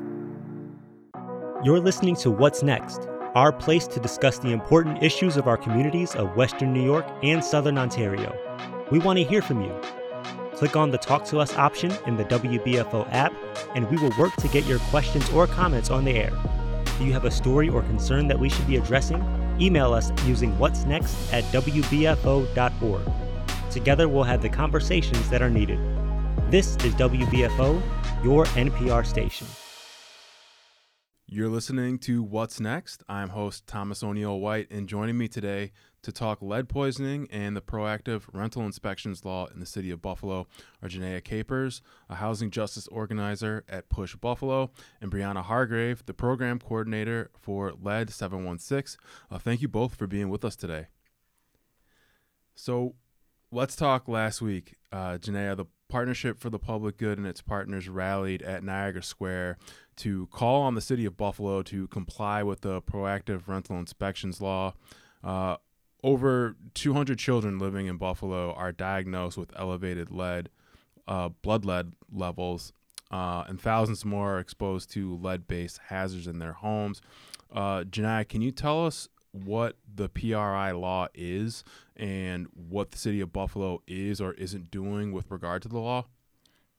[1.63, 6.15] You're listening to What's Next, our place to discuss the important issues of our communities
[6.15, 8.35] of Western New York and Southern Ontario.
[8.91, 9.79] We want to hear from you.
[10.55, 13.31] Click on the Talk to Us option in the WBFO app,
[13.75, 16.31] and we will work to get your questions or comments on the air.
[16.97, 19.21] Do you have a story or concern that we should be addressing?
[19.61, 23.11] Email us using what's next at WBFO.org.
[23.71, 25.79] Together, we'll have the conversations that are needed.
[26.49, 27.81] This is WBFO,
[28.23, 29.45] your NPR station.
[31.27, 33.03] You're listening to What's Next.
[33.07, 37.61] I'm host Thomas O'Neil White, and joining me today to talk lead poisoning and the
[37.61, 40.47] proactive rental inspections law in the city of Buffalo
[40.81, 46.59] are Janayia Capers, a housing justice organizer at Push Buffalo, and Breana Hargrave, the program
[46.59, 48.99] coordinator for Lead 716.
[49.29, 50.87] Uh, thank you both for being with us today.
[52.55, 52.95] So
[53.51, 54.75] let's talk last week.
[54.91, 59.57] Uh, Janayia, the Partnership for the Public Good and its partners rallied at Niagara Square
[59.97, 64.73] to call on the city of Buffalo to comply with the proactive rental inspections law.
[65.23, 65.55] Uh,
[66.03, 70.49] over 200 children living in Buffalo are diagnosed with elevated lead,
[71.07, 72.71] uh, blood lead levels,
[73.11, 77.01] uh, and thousands more are exposed to lead based hazards in their homes.
[77.51, 81.63] Uh, Janayia, can you tell us what the PRI law is
[81.95, 86.05] and what the city of Buffalo is or isn't doing with regard to the law?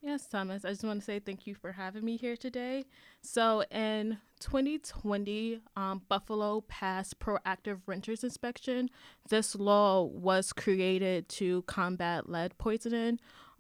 [0.01, 0.65] Yes, Thomas.
[0.65, 2.85] I just want to say thank you for having me here today.
[3.21, 8.91] So, in 2020, um, Buffalo passed proactive renters inspection.
[9.29, 13.19] This law was created to combat lead poisoning.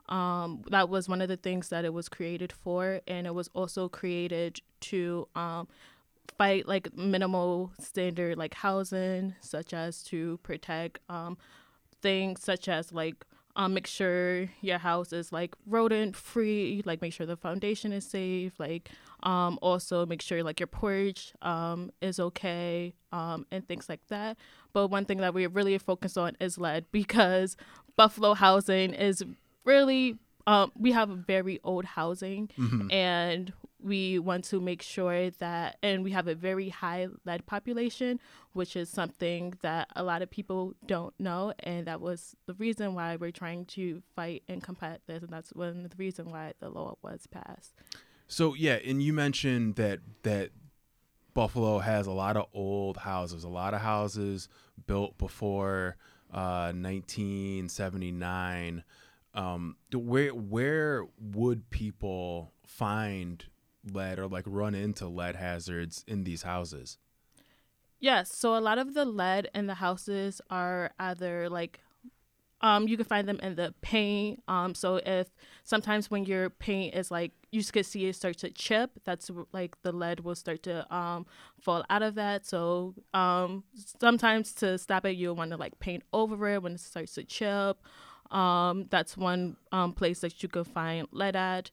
[0.08, 3.50] Um, that was one of the things that it was created for, and it was
[3.52, 5.66] also created to um,
[6.36, 11.36] fight like minimal standard like housing, such as to protect um,
[12.00, 13.24] things such as like
[13.58, 18.06] um, make sure your house is like rodent free like make sure the foundation is
[18.06, 18.88] safe like
[19.24, 24.38] um, also make sure like your porch um, is okay um, and things like that
[24.72, 27.56] but one thing that we're really focus on is lead because
[27.96, 29.24] buffalo housing is
[29.64, 30.16] really
[30.46, 32.90] um, we have very old housing mm-hmm.
[32.90, 38.18] and we want to make sure that, and we have a very high lead population,
[38.52, 41.52] which is something that a lot of people don't know.
[41.60, 45.22] And that was the reason why we're trying to fight and combat this.
[45.22, 47.74] And that's one of the reason why the law was passed.
[48.26, 50.50] So, yeah, and you mentioned that, that
[51.34, 54.48] Buffalo has a lot of old houses, a lot of houses
[54.86, 55.96] built before
[56.32, 58.82] uh, 1979.
[59.34, 63.44] Um, where where would people find
[63.84, 66.98] lead or like run into lead hazards in these houses?
[68.00, 68.32] Yes.
[68.32, 71.80] So a lot of the lead in the houses are either like
[72.60, 74.42] um, you can find them in the paint.
[74.48, 75.28] Um, so if
[75.64, 79.80] sometimes when your paint is like you could see it start to chip, that's like
[79.82, 81.26] the lead will start to um,
[81.60, 82.46] fall out of that.
[82.46, 83.64] So um,
[84.00, 87.24] sometimes to stop it, you'll want to like paint over it when it starts to
[87.24, 87.78] chip.
[88.32, 91.70] Um, that's one um, place that you can find lead at.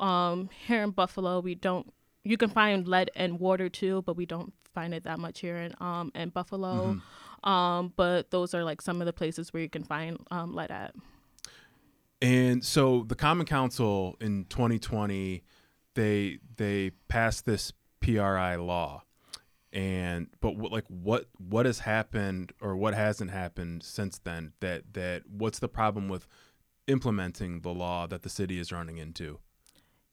[0.00, 1.92] Um, here in Buffalo, we don't.
[2.24, 5.56] You can find lead and water too, but we don't find it that much here
[5.56, 6.94] in um in Buffalo.
[6.94, 6.98] Mm-hmm.
[7.44, 10.70] Um, but those are like some of the places where you can find um, lead
[10.70, 10.94] at.
[12.22, 15.42] And so the Common Council in 2020,
[15.94, 19.02] they they passed this PRI law,
[19.74, 24.52] and but what, like what what has happened or what hasn't happened since then?
[24.60, 26.26] That that what's the problem with
[26.86, 29.38] implementing the law that the city is running into?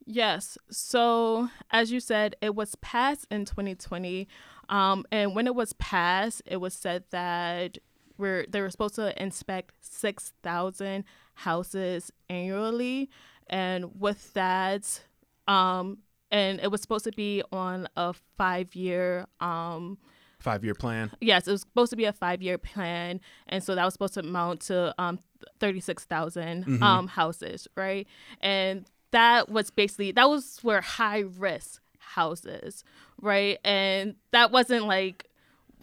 [0.05, 0.57] Yes.
[0.69, 4.27] So, as you said, it was passed in 2020.
[4.69, 7.77] Um, and when it was passed, it was said that
[8.17, 11.03] we're, they were supposed to inspect 6,000
[11.35, 13.09] houses annually.
[13.47, 15.01] And with that,
[15.47, 15.99] um,
[16.31, 19.97] and it was supposed to be on a five year um,
[20.39, 23.75] five year plan yes it was supposed to be a five year plan and so
[23.75, 25.19] that was supposed to amount to um,
[25.59, 26.83] 36000 mm-hmm.
[26.83, 28.07] um, houses right
[28.39, 32.83] and that was basically that was where high risk houses,
[33.21, 33.59] right?
[33.63, 35.27] And that wasn't like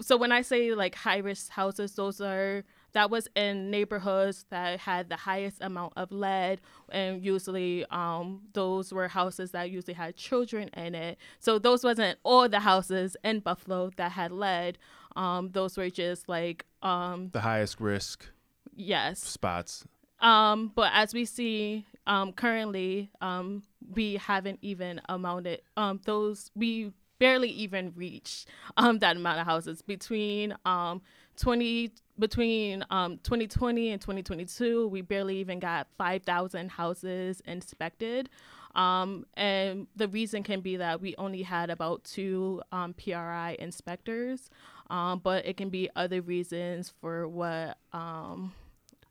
[0.01, 4.81] so when I say like high risk houses, those are that was in neighborhoods that
[4.81, 10.17] had the highest amount of lead, and usually um, those were houses that usually had
[10.17, 11.19] children in it.
[11.39, 14.79] So those wasn't all the houses in Buffalo that had lead.
[15.17, 18.27] Um, those were just like um, the highest risk
[18.75, 19.85] yes spots.
[20.21, 23.63] Um, but as we see um, currently, um,
[23.95, 29.83] we haven't even amounted um, those we barely even reached um, that amount of houses.
[29.83, 31.03] Between um,
[31.37, 38.31] 20 between um, 2020 and 2022 we barely even got 5000 houses inspected.
[38.75, 44.51] Um, and the reason can be that we only had about two um, pri inspectors.
[44.91, 48.55] Um, but it can be other reasons for what um,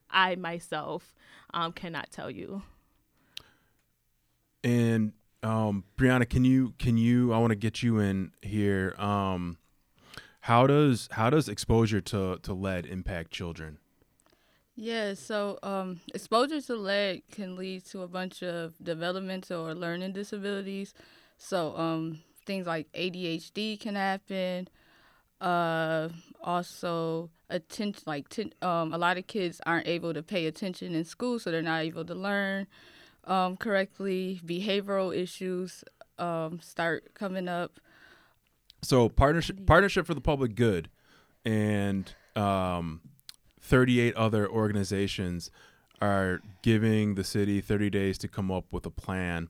[0.09, 1.13] i myself
[1.53, 2.63] um, cannot tell you
[4.63, 7.33] And um, Breana, can you can you?
[7.33, 8.95] I want to get you in here.
[8.97, 9.57] Um,
[10.41, 13.77] how does how does exposure to to lead impact children?
[14.75, 20.13] Yeah, so um, exposure to lead can lead to a bunch of developmental or learning
[20.13, 20.93] disabilities.
[21.37, 24.67] So um, things like ADHD can happen.
[25.41, 26.09] Uh,
[26.43, 31.03] also, attention like ten, um, a lot of kids aren't able to pay attention in
[31.05, 32.67] school, so they're not able to learn
[33.27, 34.41] um, correctly.
[34.45, 35.83] Behavioral issues
[36.17, 37.79] um, start coming up.
[38.81, 40.89] So partnership partnership for the public good,
[41.45, 43.01] and um,
[43.61, 45.51] 38 other organizations
[45.99, 49.49] are giving the city 30 days to come up with a plan.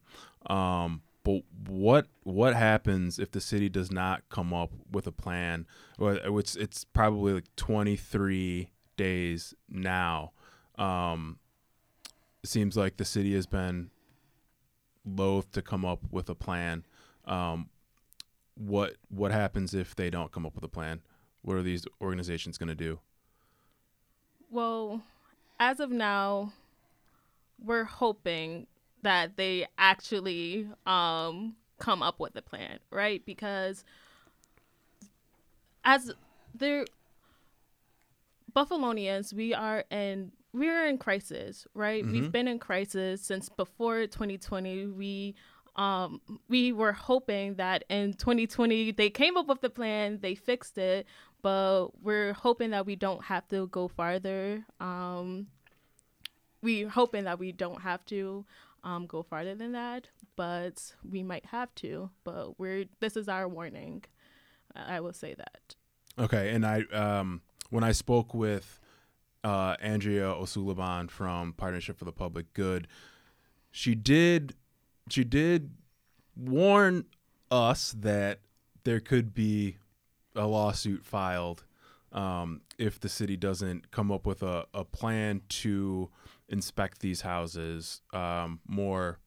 [0.50, 5.68] Um, but what what happens if the city does not come up with a plan?
[6.00, 10.32] Well, it's it's probably like 23 days now.
[10.78, 11.40] Um,
[12.44, 13.90] it seems like the city has been
[15.06, 16.86] loath to come up with a plan.
[17.26, 17.70] Um,
[18.56, 21.02] what what happens if they don't come up with a plan?
[21.42, 23.00] What are these organizations going to do?
[24.50, 25.02] Well,
[25.60, 26.54] as of now,
[27.64, 28.68] we're hoping
[29.04, 33.24] that they actually um, come up with a plan, right?
[33.26, 33.84] Because
[35.84, 36.12] as
[36.54, 36.86] they're
[38.56, 42.04] Buffalonians, we are in we're in crisis, right?
[42.04, 42.12] Mhm.
[42.12, 44.88] We've been in crisis since before 2020.
[44.88, 45.36] We
[45.76, 50.78] um we were hoping that in 2020 they came up with the plan, they fixed
[50.78, 51.06] it,
[51.42, 54.66] but we're hoping that we don't have to go farther.
[54.80, 55.48] Um
[56.64, 58.46] we're hoping that we don't have to
[58.84, 62.10] um, go farther than that, but we might have to.
[62.24, 64.04] But we're this is our warning.
[64.76, 65.76] I will say that.
[66.18, 68.80] Okay, and I um, when I spoke with
[69.44, 72.88] uh, Andrea O'Sullivan from Partnership for the Public Good,
[73.72, 74.56] she did
[75.10, 75.72] she did
[76.36, 77.06] warn
[77.50, 78.40] us that
[78.84, 79.78] there could be
[80.36, 81.64] a lawsuit filed
[82.12, 86.10] um, if the city doesn't come up with a, a plan to
[86.50, 89.20] inspect these houses um, more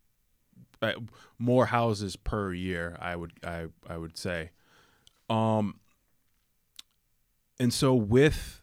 [0.83, 0.93] uh,
[1.39, 2.97] more houses per year.
[3.01, 4.51] I would I I would say.
[5.29, 5.79] Um,
[7.59, 8.60] and so with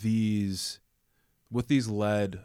[0.00, 0.80] these
[1.50, 2.40] with these lead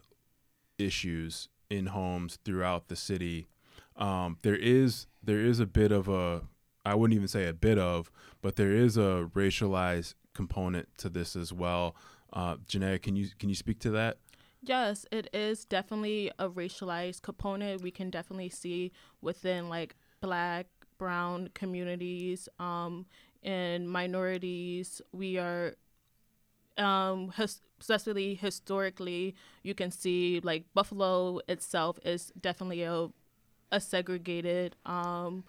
[0.78, 3.48] issues in homes throughout the city,
[3.96, 6.42] um, there is there is a bit of a
[6.86, 11.36] I wouldn't even say a bit of, but there is a racialized component to this
[11.36, 11.96] as well.
[12.32, 14.18] Uh, Janae, can you can you speak to that?
[14.62, 17.82] Yes, it is definitely a racialized component.
[17.82, 18.92] We can definitely see
[19.22, 20.68] within like black,
[20.98, 23.06] brown communities, um,
[23.44, 25.02] and minorities.
[25.12, 25.76] We are,
[26.78, 33.10] um, his- especially historically, you can see like Buffalo itself is definitely a,
[33.72, 35.44] a segregated, um,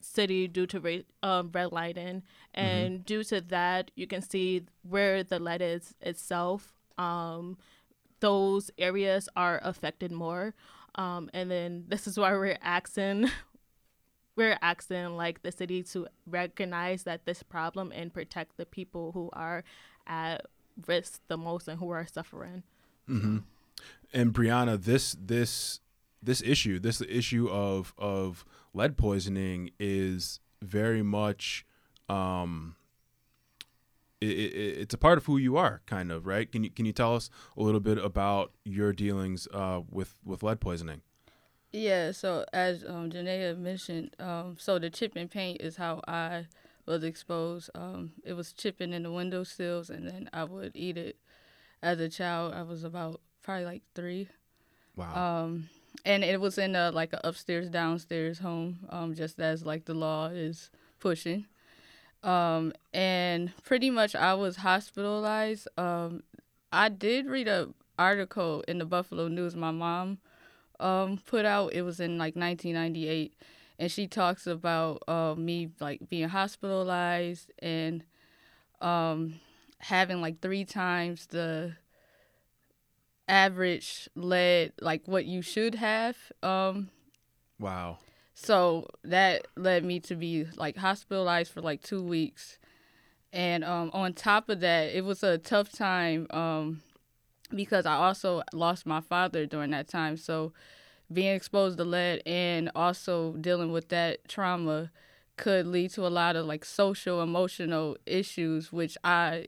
[0.00, 2.22] city due to ra- um, redlining,
[2.54, 6.72] and due to that, you can see where the lead is itself.
[6.98, 7.58] Um,
[8.20, 10.54] those areas are affected more.
[10.94, 13.30] Um, and then this is why we're asking,
[14.36, 19.30] we're asking like the city to recognize that this problem and protect the people who
[19.32, 19.64] are
[20.06, 20.46] at
[20.86, 22.62] risk the most and who are suffering.
[23.08, 23.38] Mm-hmm.
[24.12, 25.80] And Breana, this this
[26.22, 28.44] this issue, this issue of of
[28.74, 31.64] lead poisoning is very much
[32.08, 32.76] um
[34.20, 36.84] it, it, it's a part of who you are kind of right can you can
[36.84, 41.00] you tell us a little bit about your dealings uh, with with lead poisoning
[41.72, 46.46] Yeah, so as um, Janayia mentioned, um, so the chip and paint is how I
[46.90, 47.70] was exposed.
[47.74, 51.16] Um, it was chipping in the window sills, and then I would eat it.
[51.82, 54.28] As a child, I was about probably like three.
[54.96, 55.44] Wow.
[55.44, 55.70] Um,
[56.04, 59.94] and it was in a like a upstairs downstairs home, um, just as like the
[59.94, 61.46] law is pushing.
[62.22, 65.68] Um, and pretty much I was hospitalized.
[65.78, 66.22] Um,
[66.72, 70.18] I did read a article in the Buffalo News my mom
[70.80, 71.72] um, put out.
[71.72, 73.34] It was in like 1998,
[73.80, 78.04] and she talks about uh, me like being hospitalized and
[78.82, 79.40] um,
[79.78, 81.72] having like three times the
[83.26, 86.14] average lead like what you should have.
[86.42, 86.90] Um,
[87.58, 87.96] wow.
[88.34, 92.58] So that led me to be like hospitalized for like two weeks.
[93.32, 96.82] And um, on top of that, it was a tough time um,
[97.54, 100.18] because I also lost my father during that time.
[100.18, 100.52] So
[101.12, 104.90] being exposed to lead and also dealing with that trauma
[105.36, 109.46] could lead to a lot of like social emotional issues which i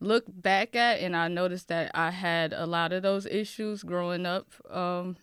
[0.00, 4.24] look back at and i noticed that i had a lot of those issues growing
[4.26, 5.16] up um,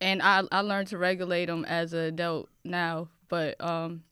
[0.00, 4.04] and I, I learned to regulate them as an adult now but um,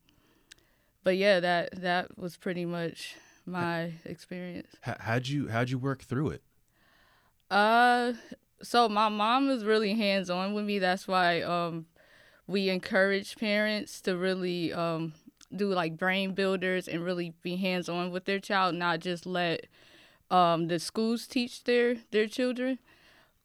[1.05, 4.69] but yeah that that was pretty much my experience.
[4.83, 6.43] How'd you how'd you work through it?
[7.51, 8.13] Uh
[8.63, 11.87] so my mom was really hands on with me that's why um
[12.51, 15.13] we encourage parents to really um,
[15.55, 19.67] do like brain builders and really be hands on with their child, not just let
[20.31, 22.79] um, the schools teach their their children.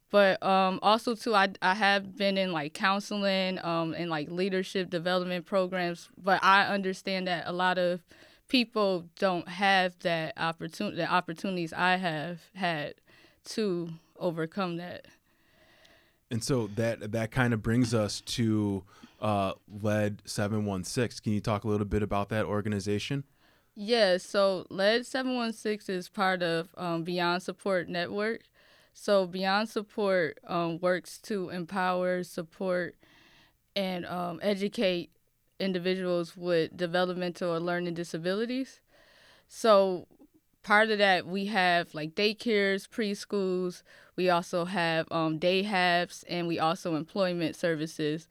[0.10, 4.90] But um, also too, I I have been in like counseling um, and like leadership
[4.90, 8.02] development programs, but I understand that a lot of
[8.48, 12.96] people don't have that opportunity the opportunities I have had
[13.50, 15.06] to overcome that.
[16.32, 18.84] And so that that kind of brings us to
[19.22, 21.24] uh, Lead 716.
[21.24, 23.24] Can you talk a little bit about that organization?
[23.76, 28.44] Yeah, so Lead 716 is part of um, Beyond Support Network.
[28.94, 32.96] So Beyond Support um, works to empower, support,
[33.76, 35.12] and um, educate
[35.60, 38.80] individuals with developmental or learning disabilities.
[39.48, 40.08] So
[40.66, 43.84] part of that we have like daycares preschools.
[44.16, 48.28] We also have um, day habs and we also employment services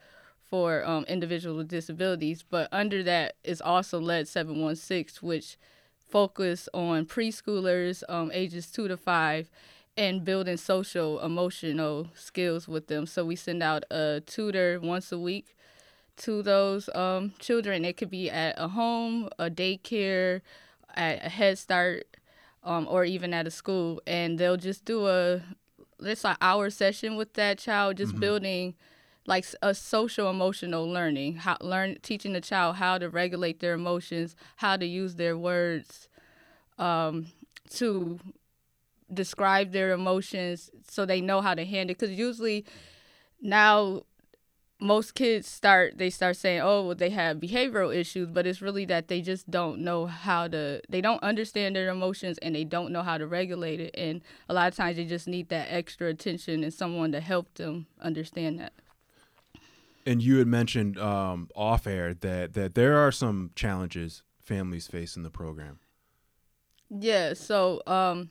[0.50, 2.42] for um, individuals with disabilities.
[2.42, 5.56] But under that is also Lead 716 which
[6.10, 9.48] focus on preschoolers um, ages two to five
[9.96, 13.06] and building social emotional skills with them.
[13.06, 15.54] So we send out a tutor once a week
[16.18, 17.84] to those um, children.
[17.84, 20.40] It could be at a home a daycare
[20.96, 22.06] at a head start
[22.64, 25.42] um, or even at a school, and they'll just do a
[26.00, 28.20] it's like hour session with that child, just mm-hmm.
[28.20, 28.74] building
[29.26, 34.36] like a social emotional learning, how learn teaching the child how to regulate their emotions,
[34.56, 36.08] how to use their words
[36.78, 37.26] um,
[37.70, 38.18] to
[39.12, 41.94] describe their emotions, so they know how to handle.
[41.94, 42.64] Because usually
[43.40, 44.02] now
[44.84, 48.84] most kids start they start saying oh well, they have behavioral issues but it's really
[48.84, 52.92] that they just don't know how to they don't understand their emotions and they don't
[52.92, 53.94] know how to regulate it.
[53.96, 57.54] And a lot of times they just need that extra attention and someone to help
[57.54, 58.74] them understand that.
[60.04, 65.16] And you had mentioned um, off air that that there are some challenges families face
[65.16, 65.78] in the program.
[66.90, 68.28] Yeah so um,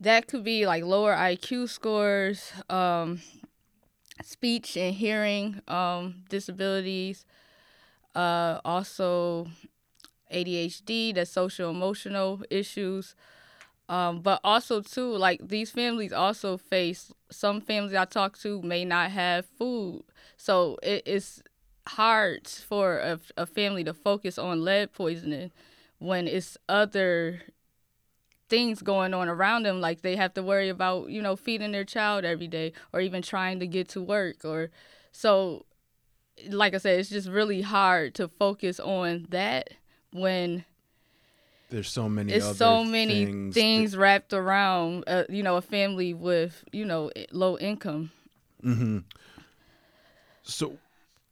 [0.00, 3.20] that could be like lower iq scores um,
[4.22, 7.24] speech and hearing um, disabilities,
[8.14, 9.48] uh, also
[10.30, 13.14] ADHD, the social emotional issues.
[13.88, 18.84] Um, but also too, like these families also face some families I talk to may
[18.84, 20.04] not have food,
[20.36, 21.42] so it, it's
[21.88, 25.50] hard for a, a family to focus on lead poisoning
[25.98, 27.42] when it's other
[28.52, 31.86] things going on around them like they have to worry about you know feeding their
[31.86, 34.68] child every day or even trying to get to work or
[35.10, 35.64] so
[36.50, 39.70] like i said it's just really hard to focus on that
[40.12, 40.66] when
[41.70, 43.98] there's so many there's so many things, things that...
[43.98, 48.10] wrapped around uh, you know a family with you know low income
[48.62, 48.98] mm-hmm.
[50.42, 50.76] so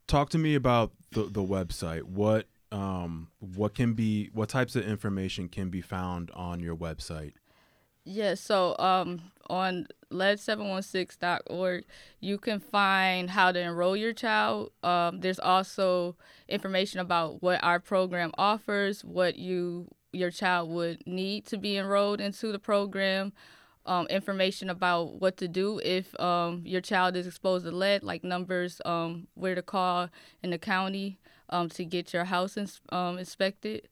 [0.07, 4.85] talk to me about the, the website what um, what can be what types of
[4.85, 7.33] information can be found on your website?
[8.05, 11.85] Yeah, so um, on lead716.org,
[12.21, 14.73] you can find how to enroll your child.
[14.83, 16.17] Um, there's also
[16.49, 22.21] information about what our program offers, what you your child would need to be enrolled
[22.21, 23.33] into the program.
[23.87, 28.23] Um, information about what to do if um, your child is exposed to lead, like
[28.23, 30.11] numbers, um, where to call
[30.43, 31.19] in the county
[31.51, 33.89] um, to get your house ins- um, inspected.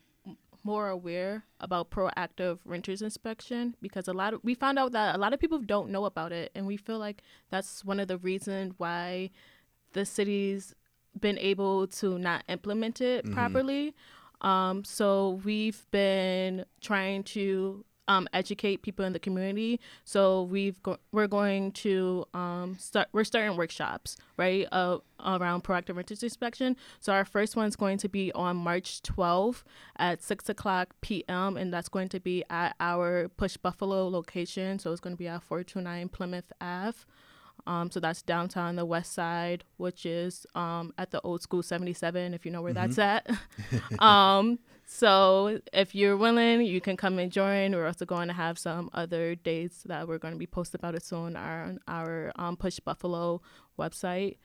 [0.64, 5.18] more aware about proactive renters inspection because a lot of we found out that a
[5.18, 8.18] lot of people don't know about it and we feel like that's one of the
[8.20, 9.30] reasons why
[9.94, 10.76] the city's
[11.20, 13.34] been able to not implement it Mhm.
[13.34, 13.96] properly.
[14.42, 19.80] Um, so we've been trying to um, educate people in the community.
[20.04, 25.96] So we've go- we're going to um, start we're starting workshops right uh, around proactive
[25.96, 26.76] renters inspection.
[27.00, 29.64] So our first one's going to be on March 12th
[29.98, 31.58] at six o'clock p.m.
[31.58, 34.80] and that's going to be at our Push Buffalo location.
[34.80, 36.98] So it's going to be at 429 Plymouth Ave.
[37.68, 42.34] Um, so that's downtown the west side, which is um, at the old school 77,
[42.34, 43.30] if you know where that's at.
[44.00, 47.74] um, so if you're willing, you can come and join.
[47.74, 50.96] We're also going to have some other dates that we're going to be posting about
[50.96, 53.42] it soon on our um, Push Buffalo
[53.80, 54.38] website.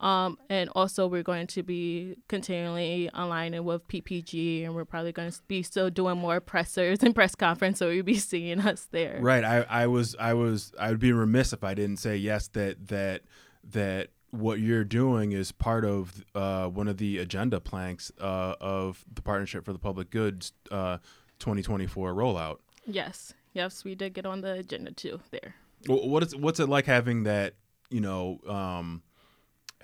[0.00, 5.30] Um, and also, we're going to be continually aligning with PPG, and we're probably going
[5.30, 9.18] to be still doing more pressers and press conference, so you'll be seeing us there.
[9.20, 9.44] Right.
[9.44, 12.88] I, I was I was I would be remiss if I didn't say yes that
[12.88, 13.22] that
[13.70, 19.04] that what you're doing is part of uh, one of the agenda planks uh, of
[19.14, 20.98] the Partnership for the Public Goods uh,
[21.38, 22.56] 2024 rollout.
[22.84, 25.54] Yes, yes, we did get on the agenda too there.
[25.86, 27.54] Wh- What is what's it like having that
[27.90, 29.02] you know um,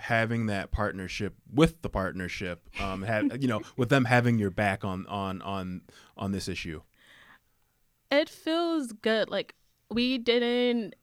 [0.01, 4.85] having that partnership with the partnership um, have you know with them having your back
[4.85, 5.83] on on on
[6.17, 6.81] on this issue.
[8.11, 9.31] It feels good.
[9.31, 9.55] Like
[9.91, 10.95] we didn't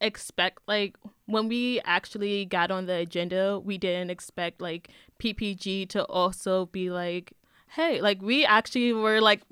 [0.00, 0.96] expect like
[1.26, 6.90] when we actually got on the agenda, we didn't expect like PPG to also be
[6.90, 7.32] like,
[7.68, 9.42] hey, like we actually were like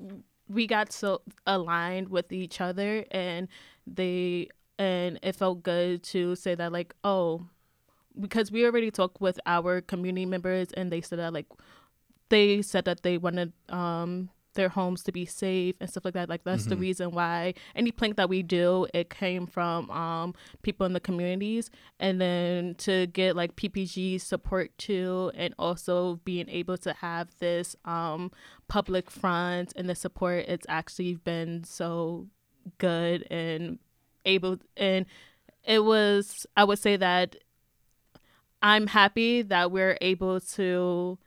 [0.49, 3.47] we got so aligned with each other and
[3.87, 4.49] they
[4.79, 7.45] and it felt good to say that like, oh,
[8.19, 11.47] because we already talked with our community members and they said that like
[12.29, 16.29] they said that they wanted um their homes to be safe and stuff like that.
[16.29, 16.81] Like that's the Mhm.
[16.81, 21.71] reason why any plank that we do, it came from um people in the communities,
[21.99, 27.75] and then to get like PPG support too, and also being able to have this
[27.83, 28.31] um
[28.67, 32.27] public front and the support, it's actually been so
[32.77, 33.79] good and
[34.23, 35.07] able and
[35.63, 37.37] it was I would say that
[38.63, 41.19] I'm happy that we're able to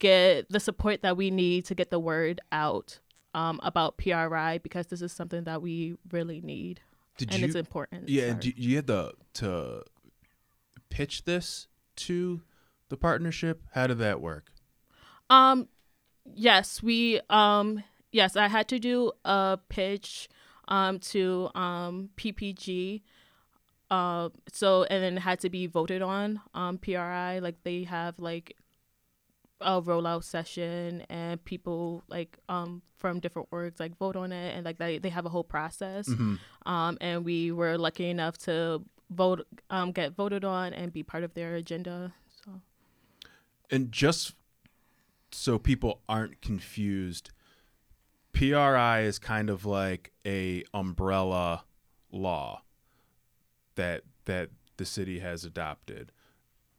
[0.00, 2.98] get the support that we need to get the word out
[3.32, 6.80] um, about PRI because this is something that we really need
[7.16, 8.08] Did and you, it's important.
[8.08, 9.84] Yeah, and you had to to
[10.90, 12.42] pitch this to
[12.88, 13.62] the partnership.
[13.72, 14.50] How did that work?
[15.30, 15.68] Um,
[16.34, 20.28] yes, we um yes, I had to do a pitch
[20.66, 23.02] um to um PPG.
[23.90, 28.18] Uh, so and then it had to be voted on um PRI like they have
[28.18, 28.56] like
[29.60, 34.64] a rollout session and people like um from different orgs like vote on it and
[34.64, 36.08] like they, they have a whole process.
[36.08, 36.38] Mhm.
[36.66, 41.22] um and we were lucky enough to vote um get voted on and be part
[41.22, 42.12] of their agenda
[42.44, 42.60] so.
[43.70, 44.34] And just
[45.30, 47.30] so people aren't confused,
[48.32, 51.64] PRI is kind of like a umbrella
[52.10, 52.63] law
[53.76, 56.12] that that the city has adopted,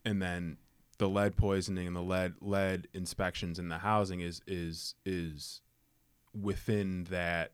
[0.03, 0.57] and then
[0.97, 5.61] the lead poisoning and the lead lead inspections in the housing is is is
[6.39, 7.51] within that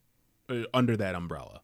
[0.49, 1.61] uh, under that umbrella.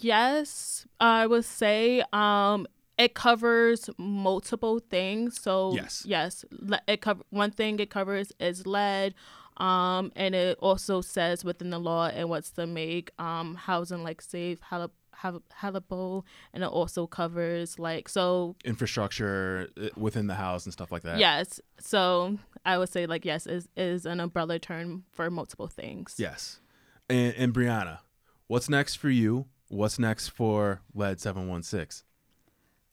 [0.00, 2.66] Yes, I would say um
[2.96, 5.40] it covers multiple things.
[5.40, 6.04] So Yes.
[6.06, 9.14] yes, le- it cover one thing it covers is lead,
[9.56, 14.20] um, and it also says within the law and what's to make um housing like
[14.20, 20.64] safe, hal- hal- habitable, and it also covers like so Infrastructure uh, within the house
[20.66, 21.18] and stuff like that.
[21.18, 21.60] yes.
[21.78, 26.16] So I would say like yes is is an umbrella term for multiple things.
[26.18, 26.60] Yes.
[27.08, 27.98] And, and Breana,
[28.46, 29.46] what's next for you?
[29.68, 32.04] What's next for Lead 716?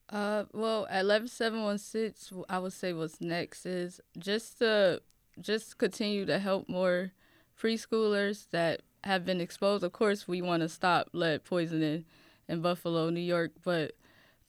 [0.09, 5.01] Uh, well, at eleven seven one six, I would say what's next is just to
[5.41, 7.11] just continue to help more
[7.59, 9.83] preschoolers that have been exposed.
[9.83, 12.05] Of course, we want to stop lead poisoning
[12.47, 13.93] in Buffalo, New York, but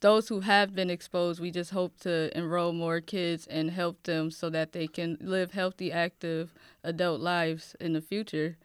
[0.01, 4.29] those who have been exposed, we just hope to enroll more kids and help them
[4.31, 8.57] so that they can live healthy, active adult lives in the future.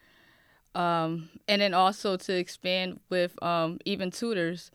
[0.75, 4.69] Um, and then also to expand with um, even tutors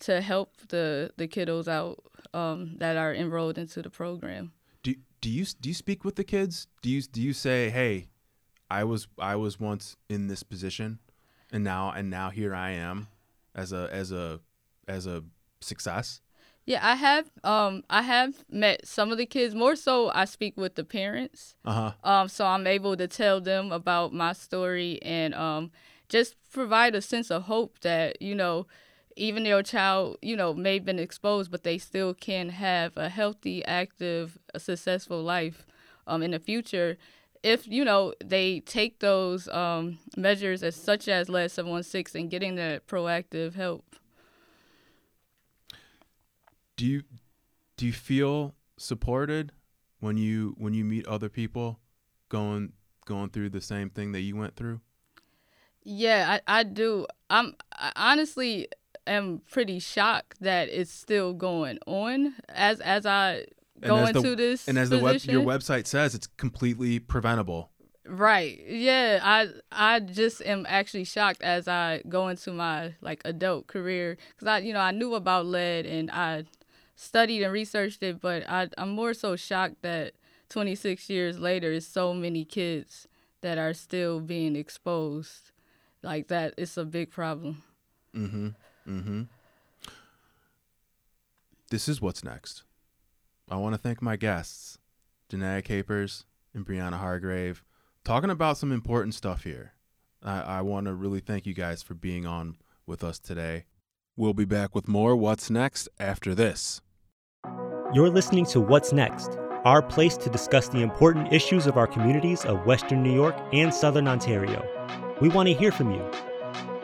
[0.00, 2.02] to help the, the kiddos out
[2.32, 4.52] um, that are enrolled into the program.
[5.20, 6.66] Do you do you speak with the kids?
[6.82, 8.08] Do you do you say, "Hey,
[8.70, 10.98] I was I was once in this position,
[11.52, 13.08] and now and now here I am,
[13.54, 14.40] as a as a
[14.86, 15.24] as a
[15.60, 16.20] success.
[16.64, 19.54] Yeah, I have um I have met some of the kids.
[19.54, 21.54] More so, I speak with the parents.
[21.64, 22.10] Uh huh.
[22.10, 25.70] Um, so I'm able to tell them about my story and um
[26.08, 28.66] just provide a sense of hope that you know
[29.16, 33.08] even your child you know may have been exposed, but they still can have a
[33.08, 35.66] healthy, active, a successful life
[36.06, 36.96] um in the future.
[37.42, 42.56] If you know they take those um, measures as such as Lead 716 and getting
[42.56, 43.96] that proactive help.
[46.76, 47.02] Do you
[47.76, 49.52] do you feel supported
[50.00, 51.78] when you when you meet other people
[52.28, 52.72] going
[53.06, 54.80] going through the same thing that you went through?
[55.84, 57.06] Yeah, I, I do.
[57.30, 58.68] I'm I honestly
[59.06, 63.46] am pretty shocked that it's still going on as as I
[63.80, 67.70] go as into the, this and as the web, your website says, it's completely preventable.
[68.08, 68.62] Right.
[68.68, 69.20] Yeah.
[69.22, 74.46] I I just am actually shocked as I go into my like adult career because
[74.46, 76.44] I you know I knew about lead and I
[76.94, 80.12] studied and researched it, but I I'm more so shocked that
[80.48, 83.08] 26 years later is so many kids
[83.40, 85.50] that are still being exposed
[86.02, 86.54] like that.
[86.56, 87.62] It's a big problem.
[88.14, 88.48] Mm-hmm.
[88.88, 89.22] Mm-hmm.
[91.70, 92.62] This is what's next.
[93.50, 94.78] I want to thank my guests,
[95.30, 96.24] Janayia Capers
[96.54, 97.64] and Breana Hargrave,
[98.04, 99.72] talking about some important stuff here.
[100.22, 102.56] I, I want to really thank you guys for being on
[102.86, 103.64] with us today.
[104.16, 106.80] We'll be back with more What's Next after this.
[107.92, 112.44] You're listening to What's Next, our place to discuss the important issues of our communities
[112.44, 114.64] of Western New York and Southern Ontario.
[115.20, 116.10] We want to hear from you.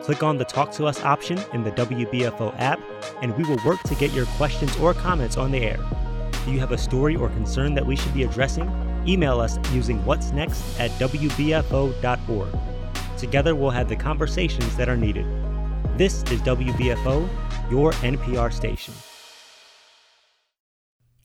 [0.03, 2.77] Click on the Talk to Us option in the WBFO app,
[3.21, 5.79] and we will work to get your questions or comments on the air.
[6.43, 8.69] Do you have a story or concern that we should be addressing?
[9.07, 12.49] Email us using what's next at WBFO.org.
[13.17, 15.25] Together, we'll have the conversations that are needed.
[15.97, 17.29] This is WBFO,
[17.71, 18.93] your NPR station.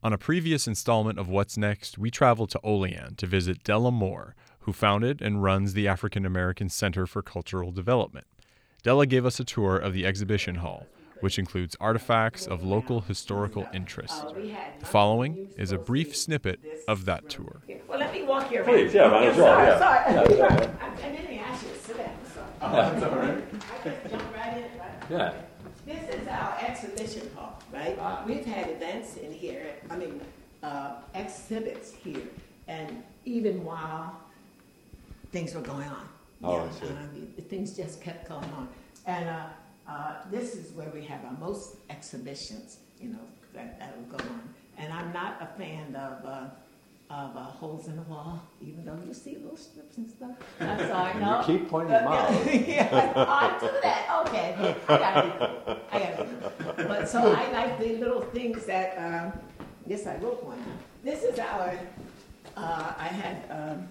[0.05, 4.37] On a previous installment of What's Next, we traveled to Olean to visit Della Moore,
[4.61, 8.24] who founded and runs the African American Center for Cultural Development.
[8.83, 10.87] Della gave us a tour of the exhibition hall,
[11.20, 14.24] which includes artifacts of local historical interest.
[14.81, 17.62] The following is a brief snippet of that tour.
[17.89, 18.66] Well, let me walk you around.
[18.68, 19.79] Please, yeah, might as well, Sorry, yeah.
[19.79, 20.14] sorry.
[20.14, 20.70] Yeah, it's all right.
[21.03, 22.11] I didn't ask you to sit down.
[22.33, 22.47] Sorry.
[22.62, 24.11] Oh, that's all right.
[24.11, 24.79] Jump right in.
[24.79, 24.91] Right?
[25.11, 25.35] Yeah.
[25.87, 27.97] This is our exhibition hall, right?
[28.01, 28.22] Ah.
[28.26, 30.20] We've had events in here, I mean,
[30.62, 32.22] uh, exhibits here,
[32.68, 34.20] and even while
[35.33, 36.09] things were going on.
[36.43, 36.93] Oh, Yeah, I see.
[37.39, 38.68] uh, Things just kept going on.
[39.07, 39.47] And uh,
[39.89, 43.18] uh, this is where we have our most exhibitions, you know,
[43.55, 44.43] that, that will go on.
[44.76, 46.45] And I'm not a fan of, uh,
[47.11, 50.30] of uh, holes in the wall, even though you see little strips and stuff.
[50.61, 51.43] I'm sorry, You no.
[51.45, 52.55] keep pointing them out.
[52.55, 54.24] yeah, I'll do that.
[54.28, 55.78] Okay, I got it.
[55.91, 56.89] I got it.
[56.89, 58.97] But so I like the little things that.
[58.99, 59.41] Um,
[59.86, 60.66] yes, I will point out.
[61.03, 61.72] This is our.
[62.57, 63.89] Uh, I had um,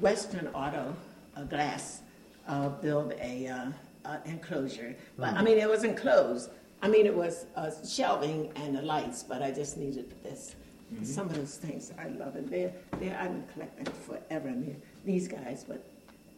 [0.00, 0.94] Western Auto
[1.36, 2.02] uh, Glass
[2.48, 3.66] uh, build a uh,
[4.04, 6.50] uh, enclosure, but I mean it was enclosed.
[6.82, 10.56] I mean it was uh, shelving and the lights, but I just needed this.
[10.92, 11.06] Mhm.
[11.06, 14.48] Some of those things I love, and they're, they're I've been collecting forever.
[14.48, 15.82] I mean, these guys, but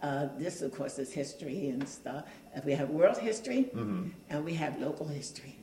[0.03, 2.25] uh, this of course is history and stuff.
[2.57, 4.11] Uh, we have world history, Mhm.
[4.31, 5.57] and we have local history.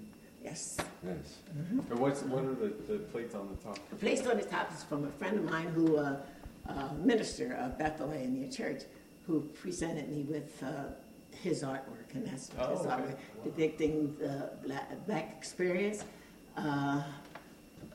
[0.44, 0.78] Yes.
[1.06, 1.38] Yes.
[1.56, 1.90] Mhm.
[1.92, 3.78] And what's what are the, the plates on the top?
[3.92, 6.18] The plates on the top is from a friend of mine who, uh,
[6.68, 8.82] uh, minister of Bethlehem Church,
[9.28, 10.86] who presented me with uh,
[11.32, 12.90] his artwork, and that's Oh, his okay.
[12.90, 16.04] artwork depicting the black, black experience,
[16.58, 17.02] uh,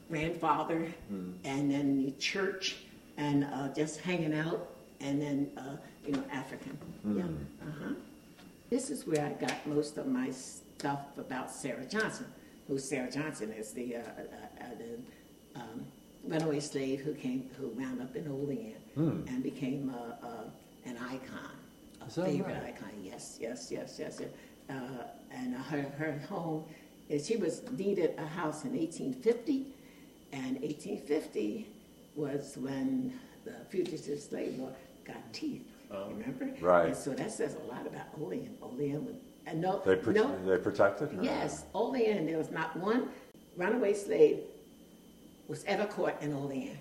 [0.09, 1.33] grandfather, Hmm.
[1.45, 2.77] and then the church,
[3.17, 4.69] and uh, just hanging out,
[5.01, 6.79] and then uh, you know African.
[7.05, 7.23] Yeah.
[7.23, 7.69] Hmm.
[7.69, 7.95] Uh-huh.
[8.71, 12.27] This is where I got most of my stuff about Sarah Johnson,
[12.69, 15.87] who Sarah Johnson is the, uh, uh, the um,
[16.27, 19.21] runaway slave who came, who wound up in Olean Hmm.
[19.29, 20.45] and became uh, uh,
[20.87, 21.51] an icon,
[22.03, 22.75] a Is favorite right?
[22.77, 22.91] icon.
[23.03, 24.19] Yes, yes, yes, yes.
[24.21, 24.31] yes.
[24.69, 26.65] Uh, and her, her home,
[27.23, 29.67] she was needed a house in 1850,
[30.33, 31.69] and 1850
[32.15, 33.13] was when
[33.45, 34.71] the fugitive slave law
[35.05, 35.63] got teeth.
[35.91, 36.51] Remember?
[36.61, 36.87] Right.
[36.89, 38.57] And so that says a lot about Olean.
[38.61, 39.17] Olean would,
[39.47, 41.23] and no, They pro- no, they protected her.
[41.23, 43.09] Yes, Olean, there was not one
[43.57, 44.41] runaway slave
[45.49, 46.77] was ever caught in Olean.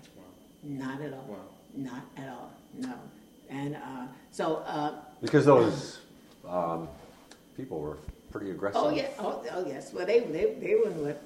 [0.64, 1.38] Not at all.
[1.74, 2.50] Not at all.
[2.78, 2.94] No.
[3.50, 4.56] And uh, so.
[4.66, 6.00] Uh, Because those
[6.48, 6.88] um,
[7.56, 7.98] people were
[8.30, 8.80] pretty aggressive.
[8.82, 9.08] Oh yeah.
[9.18, 9.92] Oh, oh yes.
[9.92, 11.22] Well, they they they were what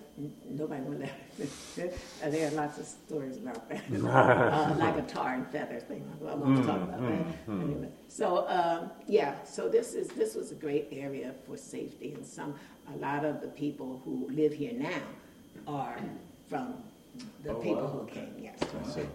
[0.48, 1.12] nobody will let.
[2.30, 6.04] there are lots of stories about that, uh, like a tar and feather thing.
[6.20, 7.26] I won't talk about that.
[7.48, 12.24] Anyway, so um, yeah, so this is this was a great area for safety, and
[12.24, 12.54] some
[12.94, 15.02] a lot of the people who live here now
[15.66, 15.98] are
[16.48, 16.74] from
[17.44, 17.88] the Oh, people wow.
[17.88, 18.34] who came.
[18.38, 18.58] Yes,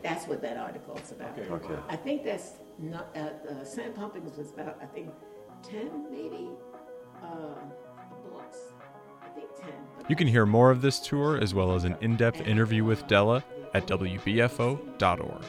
[0.02, 1.38] that's what that article is about.
[1.38, 1.52] Okay.
[1.54, 1.80] Okay.
[1.88, 3.96] I think that's not uh, uh, St.
[3.96, 5.10] Pumpkins was about I think
[5.64, 6.50] ten maybe
[7.24, 7.56] uh,
[8.30, 8.58] books.
[9.24, 9.74] I think ten.
[10.10, 13.08] You can hear more of this tour as well as an in depth interview with
[13.08, 15.44] Della at WBFO.org.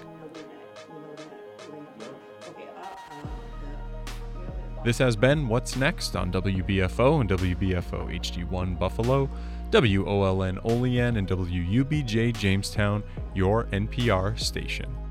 [4.84, 9.28] This has been What's Next on WBFO and WBFO HD1 Buffalo,
[9.70, 13.02] WOLN Olean, and WUBJ Jamestown,
[13.34, 15.05] your NPR station.